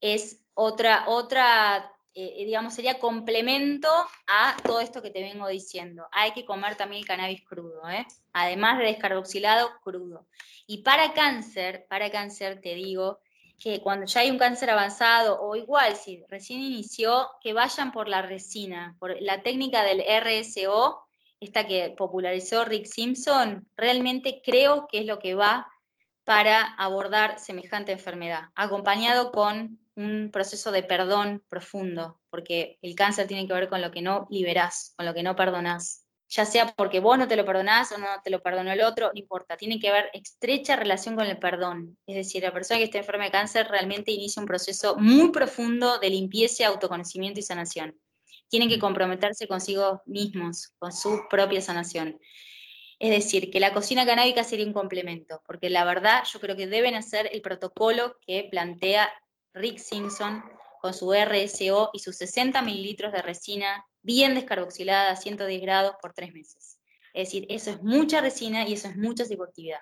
[0.01, 3.87] es otra, otra eh, digamos, sería complemento
[4.27, 6.07] a todo esto que te vengo diciendo.
[6.11, 8.05] Hay que comer también el cannabis crudo, ¿eh?
[8.33, 10.27] además de descarboxilado, crudo.
[10.67, 13.19] Y para cáncer, para cáncer te digo
[13.57, 18.09] que cuando ya hay un cáncer avanzado o igual si recién inició, que vayan por
[18.09, 21.07] la resina, por la técnica del RSO,
[21.41, 25.67] esta que popularizó Rick Simpson, realmente creo que es lo que va
[26.23, 33.45] para abordar semejante enfermedad, acompañado con un proceso de perdón profundo, porque el cáncer tiene
[33.45, 37.01] que ver con lo que no liberás, con lo que no perdonás ya sea porque
[37.01, 39.79] vos no te lo perdonás o no te lo perdonó el otro, no importa, tiene
[39.79, 41.97] que haber estrecha relación con el perdón.
[42.07, 45.99] Es decir, la persona que está enferma de cáncer realmente inicia un proceso muy profundo
[45.99, 47.99] de limpieza, autoconocimiento y sanación.
[48.51, 52.19] Tienen que comprometerse consigo mismos, con su propia sanación.
[52.99, 56.67] Es decir, que la cocina canábica sería un complemento, porque la verdad yo creo que
[56.67, 59.09] deben hacer el protocolo que plantea
[59.53, 60.43] Rick Simpson
[60.81, 66.13] con su RSO y sus 60 mililitros de resina bien descarboxilada a 110 grados por
[66.13, 66.77] tres meses.
[67.13, 69.79] Es decir, eso es mucha resina y eso es mucha psicoactividad.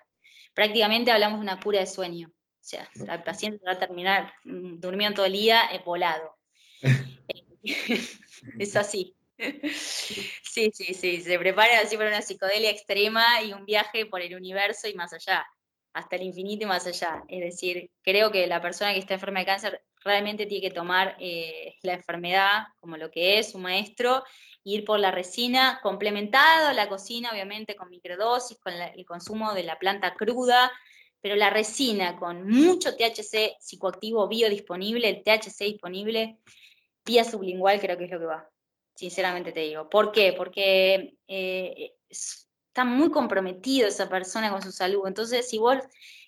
[0.54, 2.30] Prácticamente hablamos de una cura de sueño.
[2.30, 6.38] O sea, el paciente va a terminar mm, durmiendo todo el día eh, volado.
[8.58, 9.16] es así.
[10.44, 11.22] Sí, sí, sí.
[11.22, 15.14] Se prepara así para una psicodelia extrema y un viaje por el universo y más
[15.14, 15.48] allá,
[15.94, 17.24] hasta el infinito y más allá.
[17.30, 21.16] Es decir, creo que la persona que está enferma de cáncer realmente tiene que tomar
[21.20, 24.24] eh, la enfermedad como lo que es, un maestro,
[24.64, 29.80] ir por la resina, complementado la cocina, obviamente, con microdosis, con el consumo de la
[29.80, 30.72] planta cruda,
[31.22, 36.38] pero la resina con mucho THC psicoactivo biodisponible, el THC disponible,
[37.06, 38.50] vía sublingual creo que es lo que va,
[38.96, 39.90] sinceramente te digo.
[39.90, 40.34] ¿Por qué?
[40.34, 45.08] Porque eh, está muy comprometido esa persona con su salud.
[45.08, 45.78] Entonces, si vos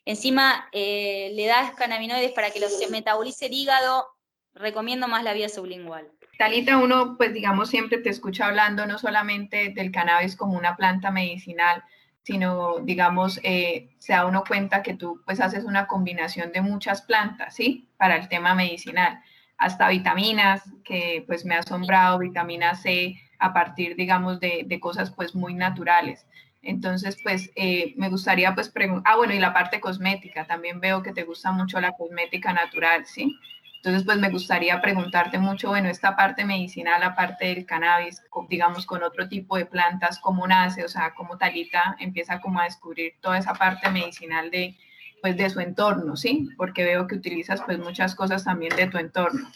[0.05, 4.07] Encima eh, le das cannabinoides para que los metabolice el hígado,
[4.53, 6.09] recomiendo más la vía sublingual.
[6.37, 11.11] Talita, uno pues digamos siempre te escucha hablando no solamente del cannabis como una planta
[11.11, 11.83] medicinal,
[12.23, 17.03] sino digamos eh, se da uno cuenta que tú pues haces una combinación de muchas
[17.03, 17.87] plantas, ¿sí?
[17.97, 19.21] Para el tema medicinal,
[19.61, 25.11] hasta vitaminas, que pues me ha asombrado, vitamina C, a partir digamos de, de cosas
[25.11, 26.25] pues muy naturales.
[26.63, 31.01] Entonces, pues eh, me gustaría pues preguntar, ah, bueno, y la parte cosmética, también veo
[31.01, 33.35] que te gusta mucho la cosmética natural, ¿sí?
[33.77, 39.01] Entonces, pues me gustaría preguntarte mucho, bueno, esta parte medicinal, aparte del cannabis, digamos, con
[39.01, 40.83] otro tipo de plantas, ¿cómo nace?
[40.85, 44.75] O sea, ¿cómo Talita empieza como a descubrir toda esa parte medicinal de,
[45.21, 46.49] pues, de su entorno, ¿sí?
[46.57, 49.49] Porque veo que utilizas pues muchas cosas también de tu entorno.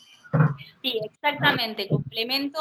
[0.81, 1.87] Sí, exactamente.
[1.87, 2.59] Complemento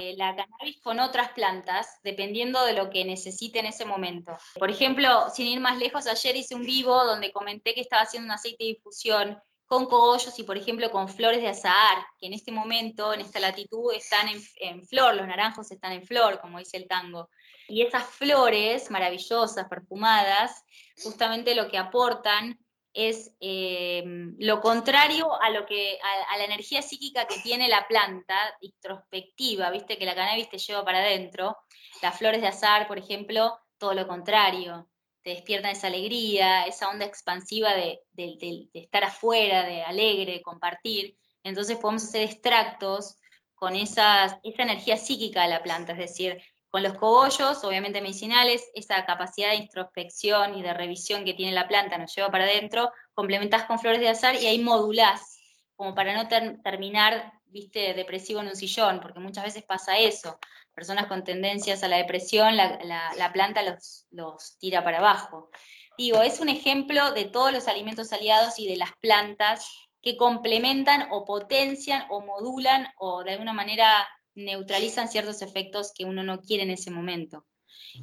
[0.00, 4.36] eh, la cannabis con otras plantas, dependiendo de lo que necesite en ese momento.
[4.58, 8.26] Por ejemplo, sin ir más lejos, ayer hice un vivo donde comenté que estaba haciendo
[8.26, 12.34] un aceite de difusión con cogollos y, por ejemplo, con flores de azahar, que en
[12.34, 16.58] este momento, en esta latitud, están en, en flor, los naranjos están en flor, como
[16.58, 17.28] dice el tango.
[17.68, 20.64] Y esas flores maravillosas, perfumadas,
[21.02, 22.58] justamente lo que aportan
[22.92, 24.02] es eh,
[24.38, 25.98] lo contrario a, lo que,
[26.30, 30.82] a, la energía psíquica que tiene la planta, introspectiva, viste que la cannabis te lleva
[30.84, 31.58] para adentro,
[32.00, 34.88] las flores de azar, por ejemplo, todo lo contrario,
[35.22, 41.76] te despiertan esa alegría, esa onda expansiva de, de estar afuera, de alegre, compartir, entonces
[41.76, 43.18] podemos hacer extractos
[43.54, 46.42] con esas, esa energía psíquica de la planta, es decir,
[46.76, 51.66] con los cogollos, obviamente medicinales, esa capacidad de introspección y de revisión que tiene la
[51.66, 55.40] planta nos lleva para adentro, complementás con flores de azar y ahí modulás,
[55.74, 56.28] como para no
[56.62, 60.38] terminar, viste, depresivo en un sillón, porque muchas veces pasa eso.
[60.74, 65.48] Personas con tendencias a la depresión, la, planta los, los tira para abajo.
[65.96, 69.66] Digo, es un ejemplo de todos los alimentos aliados y de las plantas
[70.02, 74.06] que complementan o potencian o modulan o de alguna manera
[74.36, 77.44] neutralizan ciertos efectos que uno no quiere en ese momento.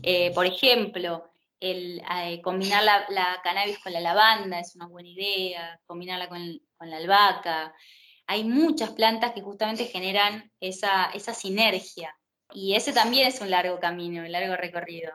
[0.01, 1.23] Eh, por ejemplo,
[1.59, 7.73] eh, combinar la, cannabis con la lavanda es una buena idea, combinarla con, la albahaca.
[8.27, 12.13] Hay muchas plantas que justamente generan esa, sinergia.
[12.53, 15.11] Y ese también es un largo camino, un largo recorrido.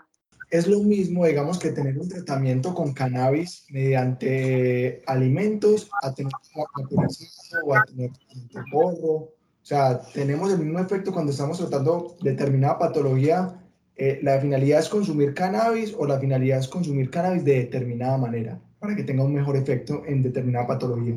[0.50, 6.32] es lo mismo, digamos, que tener un tratamiento con cannabis mediante alimentos a tener
[7.64, 8.10] o a tener
[8.72, 8.98] porro.
[9.02, 9.37] O
[9.68, 13.54] sea, tenemos el mismo efecto cuando estamos tratando determinada patología.
[13.96, 18.58] Eh, la finalidad es consumir cannabis o la finalidad es consumir cannabis de determinada manera
[18.78, 21.16] para que tenga un mejor efecto en determinada patología.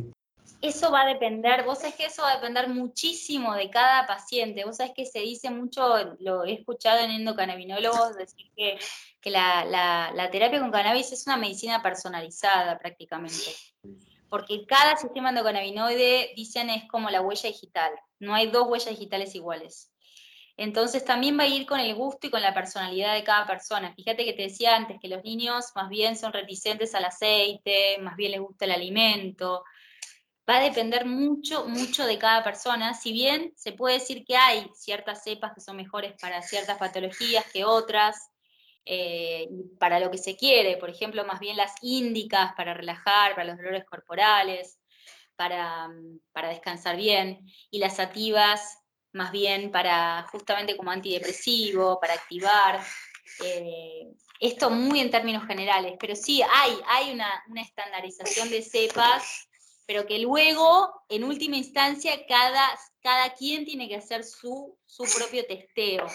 [0.61, 4.65] Eso va a depender, vos sabés que eso va a depender muchísimo de cada paciente.
[4.65, 5.81] Vos sabés que se dice mucho,
[6.19, 8.77] lo he escuchado en endocannabinólogos decir que,
[9.21, 13.55] que la, la, la, terapia con cannabis es una medicina personalizada prácticamente.
[14.29, 17.91] Porque cada sistema endocannabinoide, dicen, es como la huella digital.
[18.21, 19.91] No hay dos huellas digitales iguales.
[20.57, 23.93] Entonces también va a ir con el gusto y con la personalidad de cada persona.
[23.93, 28.15] Fíjate que te decía antes que los niños más bien son reticentes al aceite, más
[28.15, 29.63] bien les gusta el alimento
[30.49, 34.69] va a depender mucho, mucho de cada persona, si bien se puede decir que hay
[34.73, 38.29] ciertas cepas que son mejores para ciertas patologías que otras,
[38.85, 39.47] eh,
[39.79, 43.57] para lo que se quiere, por ejemplo, más bien las índicas para relajar, para los
[43.57, 44.79] dolores corporales,
[45.41, 45.89] para,
[46.33, 47.39] para descansar bien,
[47.71, 48.77] y las sativas
[49.11, 52.79] más bien para justamente como antidepresivo, para activar.
[53.43, 54.07] Eh,
[54.39, 59.47] esto muy en términos generales, pero sí hay, hay una, una estandarización de cepas
[59.87, 65.45] pero que luego, en última instancia, cada, cada quien tiene que hacer su, su propio
[65.45, 66.05] testeo.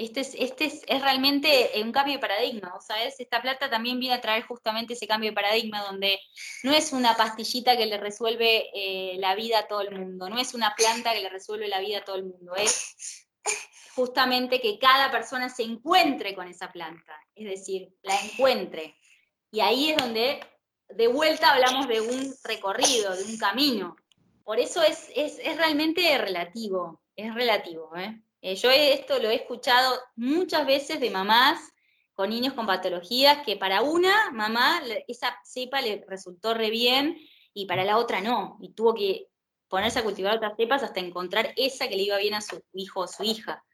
[0.00, 3.20] Este, es, este es, es, realmente un cambio de paradigma, ¿sabes?
[3.20, 6.18] Esta plata también viene a traer justamente ese cambio de paradigma donde
[6.62, 10.38] no es una pastillita que le resuelve eh, la vida a todo el mundo, no
[10.38, 13.26] es una planta que le resuelve la vida a todo el mundo, es
[13.94, 18.96] justamente que cada persona se encuentre con esa planta, es decir, la encuentre.
[19.50, 20.40] Y ahí es donde
[20.88, 23.96] de vuelta hablamos de un recorrido, de un camino.
[24.44, 27.94] Por eso es, es, realmente relativo, es relativo.
[27.98, 28.18] ¿eh?
[28.42, 31.60] Eh, yo esto lo he escuchado muchas veces de mamás
[32.14, 37.16] con niños con patologías que para una mamá esa cepa le resultó re bien
[37.54, 39.28] y para la otra no, y tuvo que
[39.68, 43.00] ponerse a cultivar otras cepas hasta encontrar esa que le iba bien a su hijo
[43.00, 43.64] o su hija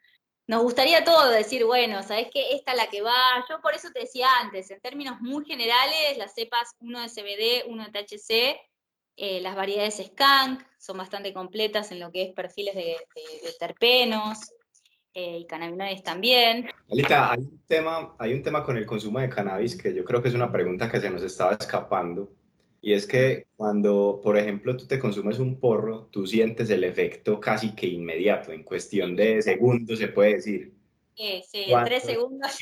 [0.47, 2.55] nos gustaría todo decir, bueno, ¿sabes qué?
[2.55, 3.45] Esta es la que va.
[3.49, 7.65] Yo por eso te decía antes, en términos muy generales, las cepas 1 de CBD,
[7.69, 8.61] 1 de THC,
[9.17, 12.97] eh, las variedades skunk son bastante completas en lo que es perfiles de,
[13.59, 14.53] terpenos
[15.15, 16.69] eh, y cannabinoides también.
[16.91, 20.23] Alita, hay un, tema, hay un tema con el consumo de cannabis que yo creo
[20.23, 22.31] que es una pregunta que se nos estaba escapando.
[22.83, 27.41] Y es que cuando, por ejemplo, tú te consumes un porro, tú sientes el efecto
[27.41, 30.75] casi que inmediato, en cuestión de segundos se puede decir.
[31.17, 32.57] Sí, sí, en tres segundos.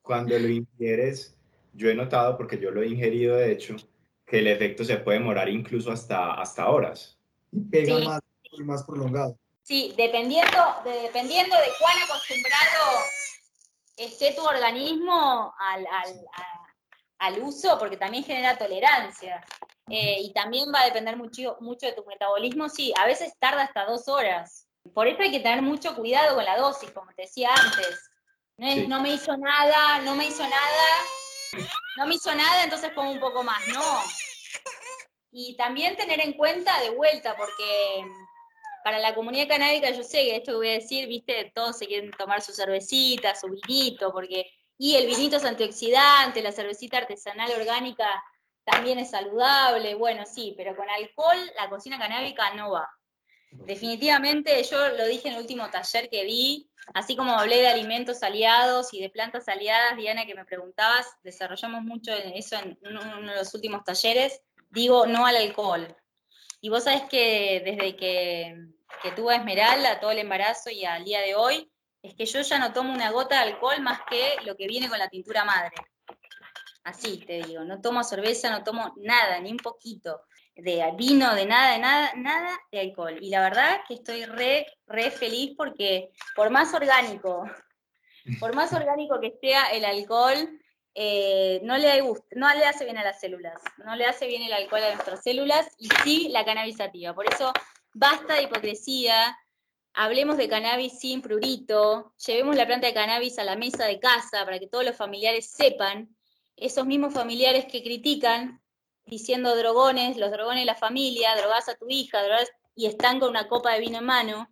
[0.00, 1.36] cuando lo ingieres,
[1.74, 3.76] yo he notado, porque yo lo he ingerido de hecho,
[4.28, 7.16] que el efecto se puede demorar incluso hasta, hasta horas.
[7.50, 8.20] Y pega más,
[8.58, 9.38] más prolongado.
[9.62, 13.00] Sí, dependiendo de, dependiendo de cuán acostumbrado
[13.96, 16.20] esté tu organismo al, al,
[17.18, 19.44] al uso, porque también genera tolerancia.
[19.90, 22.68] Eh, y también va a depender mucho, mucho de tu metabolismo.
[22.68, 24.66] Sí, a veces tarda hasta dos horas.
[24.94, 28.10] Por eso hay que tener mucho cuidado con la dosis, como te decía antes.
[28.58, 30.86] No, no me hizo nada, no me hizo nada,
[31.96, 33.66] no me hizo nada, entonces pongo un poco más.
[33.68, 34.02] No.
[35.30, 38.06] Y también tener en cuenta de vuelta, porque
[38.84, 41.86] para la comunidad canábica, yo sé que esto que voy a decir, viste, todos se
[41.86, 47.50] quieren tomar su cervecita, su vinito, porque y el vinito es antioxidante, la cervecita artesanal
[47.50, 48.22] orgánica
[48.64, 49.94] también es saludable.
[49.96, 52.88] Bueno, sí, pero con alcohol la cocina canábica no va.
[53.50, 58.22] Definitivamente, yo lo dije en el último taller que vi, así como hablé de alimentos
[58.22, 63.36] aliados y de plantas aliadas, Diana, que me preguntabas, desarrollamos mucho eso en uno de
[63.36, 65.96] los últimos talleres, digo no al alcohol.
[66.60, 68.56] Y vos sabés que desde que,
[69.14, 71.70] tuve a Esmeralda, todo el embarazo y al día de hoy,
[72.02, 74.88] es que yo ya no tomo una gota de alcohol más que lo que viene
[74.88, 75.74] con la tintura madre.
[76.84, 80.22] Así te digo, no tomo cerveza, no tomo nada, ni un poquito
[80.58, 83.16] de vino, de nada, de nada, nada de alcohol.
[83.20, 87.44] Y la verdad que estoy re, re feliz porque por más orgánico,
[88.40, 90.60] por más orgánico que sea el alcohol,
[90.94, 94.52] eh, no, le no le hace bien a las células, no le hace bien el
[94.52, 97.14] alcohol a nuestras células y sí la cannabisativa.
[97.14, 97.52] Por eso
[97.94, 99.38] basta de hipocresía,
[99.94, 104.44] hablemos de cannabis sin prurito, llevemos la planta de cannabis a la mesa de casa
[104.44, 106.08] para que todos los familiares sepan,
[106.56, 108.60] esos mismos familiares que critican
[109.08, 112.20] diciendo drogones, los drogones de la familia, drogas a tu hija,
[112.74, 114.48] y están con una copa de vino en mano,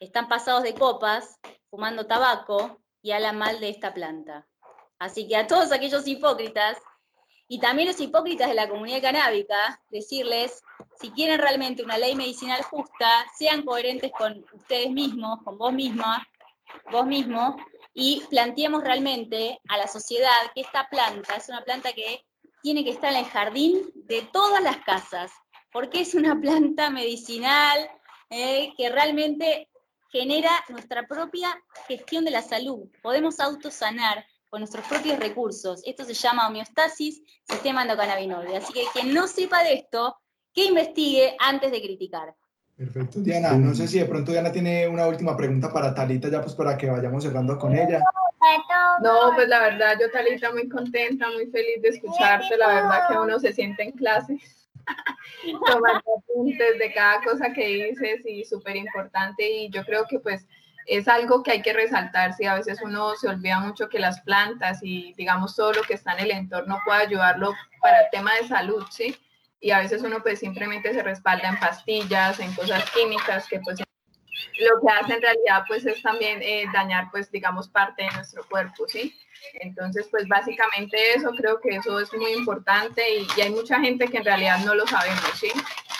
[0.00, 1.38] están pasados de copas,
[1.70, 4.46] fumando tabaco y hablan mal de esta planta.
[4.98, 6.78] Así que a todos aquellos hipócritas
[7.48, 10.62] y también los hipócritas de la comunidad canábica, decirles,
[11.00, 16.26] si quieren realmente una ley medicinal justa, sean coherentes con ustedes mismos, con vos misma,
[16.90, 17.56] vos mismo,
[17.94, 22.24] y planteemos realmente a la sociedad que esta planta es una planta que
[22.66, 25.30] tiene que estar en el jardín de todas las casas,
[25.72, 27.78] porque es una planta medicinal
[28.28, 29.68] eh, que realmente
[30.10, 31.56] genera nuestra propia
[31.86, 32.88] gestión de la salud.
[33.04, 35.80] Podemos autosanar con nuestros propios recursos.
[35.86, 38.56] Esto se llama homeostasis, sistema endocannabinoide.
[38.56, 40.16] Así que quien no sepa de esto,
[40.52, 42.34] que investigue antes de criticar.
[42.76, 43.20] Perfecto.
[43.20, 46.56] Diana, no sé si de pronto Diana tiene una última pregunta para Talita, ya pues
[46.56, 48.02] para que vayamos cerrando con ella.
[49.02, 53.18] No, pues la verdad, yo Talita muy contenta, muy feliz de escucharte, la verdad que
[53.18, 54.38] uno se siente en clase,
[55.66, 60.46] tomando apuntes de cada cosa que dices y súper importante y yo creo que pues
[60.86, 64.20] es algo que hay que resaltar, si a veces uno se olvida mucho que las
[64.20, 68.30] plantas y digamos todo lo que está en el entorno puede ayudarlo para el tema
[68.40, 69.16] de salud, ¿sí?
[69.60, 73.78] y a veces uno pues simplemente se respalda en pastillas, en cosas químicas que pues
[74.58, 78.44] lo que hace en realidad pues es también eh, dañar pues digamos parte de nuestro
[78.48, 79.14] cuerpo, ¿sí?
[79.60, 84.18] Entonces pues básicamente eso creo que eso es muy importante y, hay mucha gente que
[84.18, 85.50] en realidad no lo sabemos, ¿sí?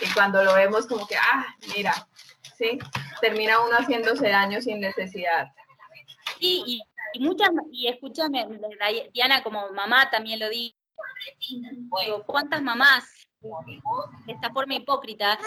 [0.00, 1.94] Y cuando lo vemos como que, ah, mira,
[2.56, 2.78] ¿sí?
[3.20, 5.52] Termina uno haciéndose daño sin necesidad.
[6.40, 6.82] Sí,
[7.14, 8.46] y, muchas, y escúchame,
[9.12, 10.76] Diana como mamá también lo digo,
[12.26, 13.26] ¿cuántas mamás
[14.26, 15.38] de esta forma hipócrita,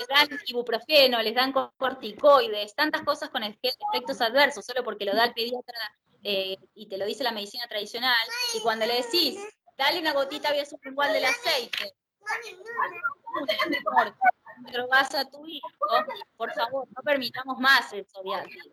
[0.00, 5.24] les dan, ibuprofeno, les dan corticoides, tantas cosas con efectos adversos, solo porque lo da
[5.26, 5.78] el pediatra
[6.22, 8.16] eh, y te lo dice la medicina tradicional,
[8.54, 9.38] y cuando le decís,
[9.76, 10.50] dale una gotita
[10.84, 11.94] igual del aceite,
[14.72, 15.68] drogas a tu hijo,
[16.36, 18.22] por favor, no permitamos más eso,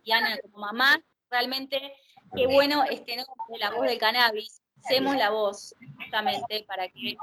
[0.03, 1.93] Diana, como mamá, realmente
[2.35, 3.25] qué bueno es tener
[3.59, 7.17] la voz del cannabis, hacemos la voz justamente para que eh,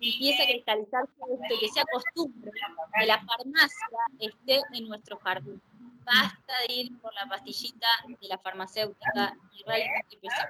[0.00, 2.50] empiece a cristalizarse esto y que sea costumbre
[2.98, 3.86] que la farmacia
[4.18, 5.60] esté en nuestro jardín.
[6.04, 10.48] Basta de ir por la pastillita de la farmacéutica y realmente empezar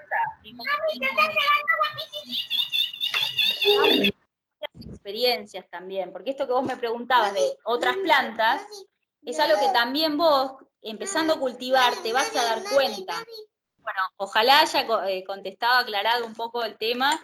[4.92, 8.62] experiencias también, porque esto que vos me preguntabas de otras plantas
[9.24, 13.14] es algo que también vos, empezando a cultivar, te vas a dar cuenta.
[13.78, 17.18] Bueno, ojalá haya eh, contestado, aclarado un poco el tema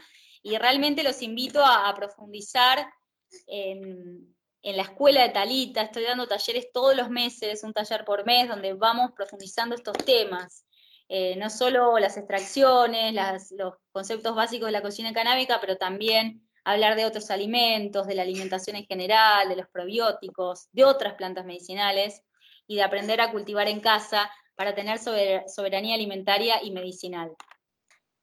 [0.44, 2.86] y realmente los invito a, profundizar
[3.46, 5.82] en, la escuela de Talita.
[5.82, 10.66] Estoy dando talleres todos los meses, un taller por mes, donde vamos profundizando estos temas.
[11.08, 13.14] Eh, no solo las extracciones,
[13.52, 18.22] los conceptos básicos de la cocina canábica, pero también hablar de otros alimentos, de la
[18.22, 22.22] alimentación en general, de los probióticos, de otras plantas medicinales
[22.66, 27.32] y de aprender a cultivar en casa para tener soberanía alimentaria y medicinal.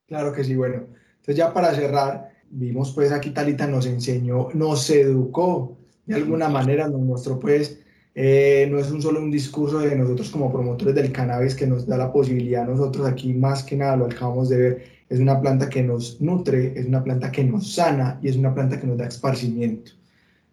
[0.05, 0.88] Claro que sí, bueno.
[1.22, 6.88] Entonces ya para cerrar, vimos pues aquí Talita nos enseñó, nos educó de alguna manera,
[6.88, 7.80] nos mostró pues,
[8.15, 11.86] eh, no es un solo un discurso de nosotros como promotores del cannabis que nos
[11.86, 15.69] da la posibilidad, nosotros aquí más que nada lo acabamos de ver, es una planta
[15.69, 18.97] que nos nutre, es una planta que nos sana y es una planta que nos
[18.97, 19.91] da esparcimiento.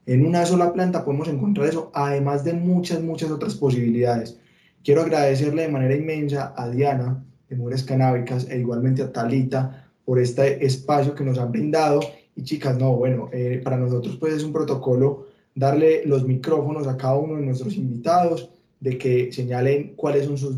[0.04, 4.38] En una sola planta podemos encontrar eso, además de muchas, muchas otras posibilidades.
[4.84, 10.18] Quiero agradecerle de manera inmensa a Diana de Mujeres Canábicas e igualmente a Talita por
[10.18, 12.00] este espacio que nos han brindado.
[12.34, 16.96] Y chicas, no, bueno, eh, para nosotros pues es un protocolo darle los micrófonos a
[16.96, 18.48] cada uno de nuestros invitados,
[18.80, 20.56] de que señalen cuáles son sus,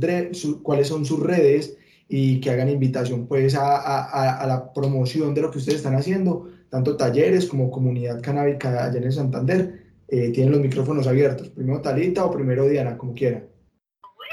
[0.63, 1.77] cuáles son sus redes
[2.09, 6.49] y que hagan invitación pues a, a, la promoción de lo que ustedes están haciendo,
[6.69, 9.83] tanto talleres como comunidad canábica allá en Santander.
[10.07, 11.49] Eh, tienen los micrófonos abiertos.
[11.49, 13.50] Primero Talita o primero Diana, como quieran.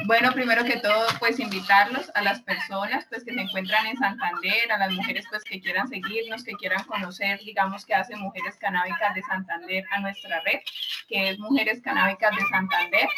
[0.06, 4.72] Bueno, primero que todo, pues invitarlos a las personas pues que se encuentran en Santander,
[4.72, 9.16] a las mujeres pues que quieran seguirnos, que quieran conocer, digamos, que hace Mujeres Canábicas
[9.16, 10.60] de Santander a nuestra red,
[11.08, 13.10] que es Mujeres Canábicas de Santander.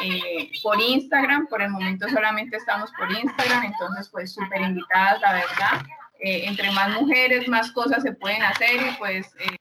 [0.00, 5.32] Eh, por Instagram, por el momento solamente estamos por Instagram, entonces pues súper invitadas, la
[5.32, 5.82] verdad.
[6.20, 9.56] Eh, entre más mujeres, más cosas se pueden hacer y pues eh,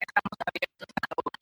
[0.00, 1.32] estamos abiertos a todos.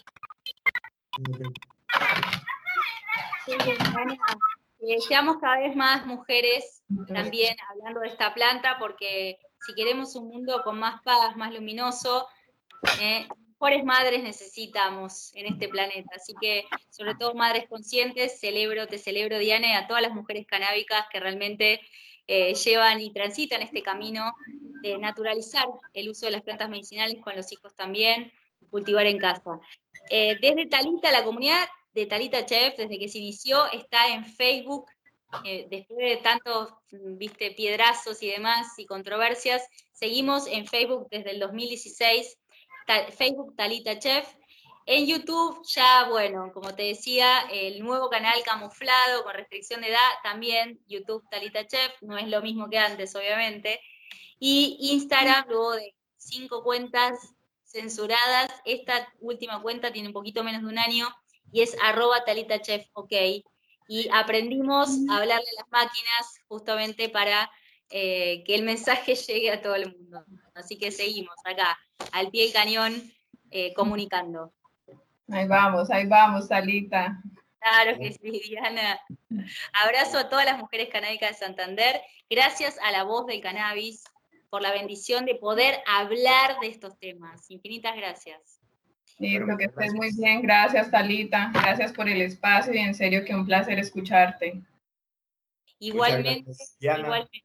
[4.83, 10.29] Eh, seamos cada vez más mujeres también hablando de esta planta, porque si queremos un
[10.29, 12.27] mundo con más paz, más luminoso,
[13.01, 16.11] eh, mejores madres necesitamos en este planeta.
[16.17, 20.47] Así que, sobre todo madres conscientes, celebro, te celebro, Diana, y a todas las mujeres
[20.47, 21.81] canábicas que realmente
[22.27, 24.33] eh, llevan y transitan este camino
[24.83, 28.33] de naturalizar el uso de las plantas medicinales con los hijos también,
[28.71, 29.61] cultivar en casa.
[30.09, 34.87] desde Talita, la comunidad de Talita Chef, desde que se inició, está en Facebook.
[35.45, 39.63] Eh, después de tantos, mm, viste, piedrazos y demás y controversias,
[39.93, 42.37] seguimos en Facebook desde el 2016,
[43.17, 44.27] Facebook Talita Chef.
[44.87, 50.11] En YouTube ya, bueno, como te decía, el nuevo canal camuflado con restricción de edad,
[50.25, 53.81] también YouTube Talita Chef, no es lo mismo que antes, obviamente.
[54.41, 60.69] Y Instagram, luego de cinco cuentas censuradas, esta última cuenta tiene un poquito menos de
[60.69, 61.09] un año
[61.53, 63.13] y es arroba Talita Chef, ok.
[63.89, 67.51] Y aprendimos a hablarle a las máquinas justamente para
[67.91, 70.25] eh, que el mensaje llegue a todo el mundo.
[70.55, 71.79] Así que seguimos acá,
[72.13, 73.13] al pie del cañón,
[73.51, 74.53] eh, comunicando.
[75.29, 77.21] Ahí vamos, ahí vamos, Salita.
[77.61, 78.99] Claro que sí, Diana.
[79.73, 82.01] Abrazo a todas las mujeres canábicas de Santander.
[82.29, 84.05] Gracias a la voz del cannabis
[84.49, 87.51] por la bendición de poder hablar de estos temas.
[87.51, 88.60] Infinitas gracias.
[89.21, 90.41] Listo, que estés muy bien.
[90.41, 91.51] Gracias, Talita.
[91.53, 94.63] Gracias por el espacio y en serio que un placer escucharte.
[95.79, 97.45] Igualmente, igualmente.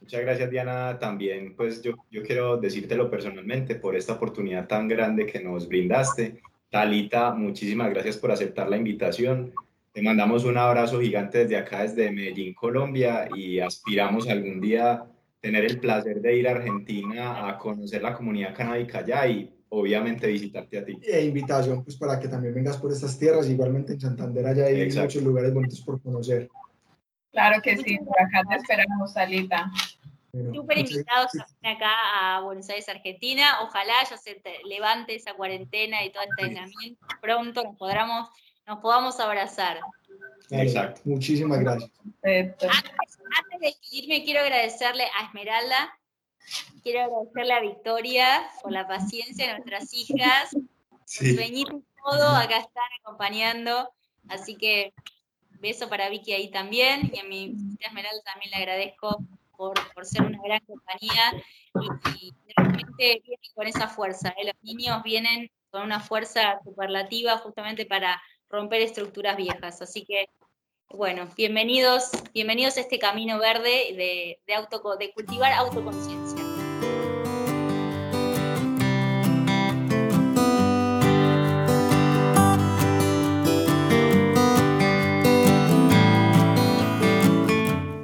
[0.00, 0.98] Muchas gracias, Diana.
[0.98, 6.40] También, pues yo, yo quiero decírtelo personalmente por esta oportunidad tan grande que nos brindaste.
[6.70, 9.52] Talita, muchísimas gracias por aceptar la invitación.
[9.92, 15.04] Te mandamos un abrazo gigante desde acá, desde Medellín, Colombia, y aspiramos algún día
[15.40, 20.26] tener el placer de ir a Argentina a conocer la comunidad canábica allá y obviamente
[20.26, 20.98] visitarte a ti.
[21.02, 24.90] E invitación pues para que también vengas por estas tierras, igualmente en Santander allá hay
[24.90, 26.48] muchos lugares bonitos por conocer.
[27.32, 29.70] Claro que sí, por acá te esperamos, Salita.
[30.32, 31.32] Súper invitados
[31.62, 31.90] acá
[32.20, 33.58] a Buenos Aires, Argentina.
[33.62, 37.06] Ojalá ya se levante esa cuarentena y todo este aislamiento.
[37.20, 38.28] Pronto nos, podamos,
[38.66, 39.80] nos podamos abrazar.
[40.50, 41.00] Exacto.
[41.04, 41.90] Muchísimas gracias.
[42.22, 42.70] Antes,
[43.60, 45.98] de irme, quiero agradecerle a Esmeralda,
[46.82, 50.56] quiero agradecerle a Victoria por la paciencia de nuestras hijas.
[51.04, 51.34] Sí.
[51.34, 53.92] Sueñito todo, acá están acompañando.
[54.28, 54.92] Así que
[55.60, 57.10] beso para Vicky ahí también.
[57.12, 59.24] Y a mi Esmeralda también le agradezco
[59.56, 61.32] por, ser una gran compañía
[62.14, 64.30] y, realmente viene con esa fuerza.
[64.30, 64.46] ¿eh?
[64.46, 69.82] Los niños vienen con una fuerza superlativa justamente para romper estructuras viejas.
[69.82, 70.30] Así que,
[70.88, 76.39] bueno, bienvenidos, bienvenidos a este camino verde de, de, auto, de cultivar autoconciencia.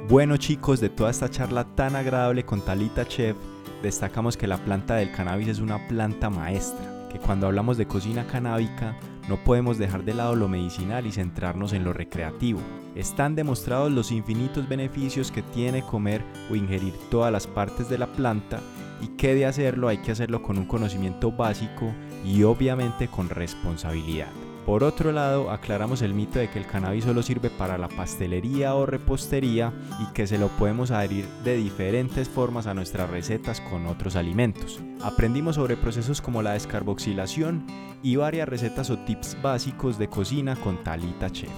[0.09, 3.35] Bueno chicos, de toda esta charla tan agradable con Talita Chef,
[3.83, 8.25] destacamos que la planta del cannabis es una planta maestra, que cuando hablamos de cocina
[8.25, 8.95] canábica
[9.27, 12.61] no podemos dejar de lado lo medicinal y centrarnos en lo recreativo.
[12.95, 18.07] Están demostrados los infinitos beneficios que tiene comer o ingerir todas las partes de la
[18.07, 18.61] planta
[19.01, 21.93] y que de hacerlo hay que hacerlo con un conocimiento básico
[22.23, 24.29] y obviamente con responsabilidad.
[24.67, 28.75] Por otro lado, aclaramos el mito de que el cannabis solo sirve para la pastelería
[28.75, 29.71] o repostería
[30.01, 34.81] y que se lo podemos adherir de diferentes formas a nuestras recetas con otros alimentos.
[35.01, 37.65] Aprendimos sobre procesos como la descarboxilación
[38.03, 41.49] y varias recetas o tips básicos de cocina con Talita Chef,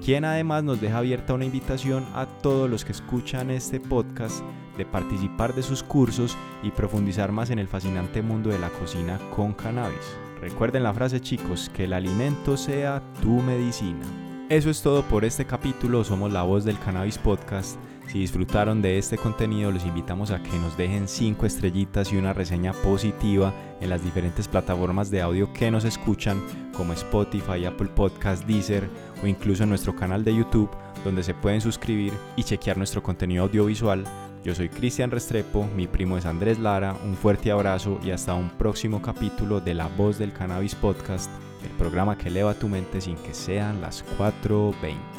[0.00, 4.40] quien además nos deja abierta una invitación a todos los que escuchan este podcast
[4.78, 9.18] de participar de sus cursos y profundizar más en el fascinante mundo de la cocina
[9.34, 10.16] con cannabis.
[10.42, 14.04] Recuerden la frase chicos, que el alimento sea tu medicina.
[14.48, 17.78] Eso es todo por este capítulo, somos la voz del Cannabis Podcast.
[18.08, 22.32] Si disfrutaron de este contenido, los invitamos a que nos dejen 5 estrellitas y una
[22.32, 26.42] reseña positiva en las diferentes plataformas de audio que nos escuchan,
[26.76, 28.90] como Spotify, Apple Podcast, Deezer
[29.22, 30.70] o incluso en nuestro canal de YouTube,
[31.04, 34.04] donde se pueden suscribir y chequear nuestro contenido audiovisual
[34.44, 38.50] yo soy Cristian Restrepo, mi primo es Andrés Lara, un fuerte abrazo y hasta un
[38.50, 41.30] próximo capítulo de La Voz del Cannabis Podcast,
[41.62, 45.11] el programa que eleva tu mente sin que sean las 4.20.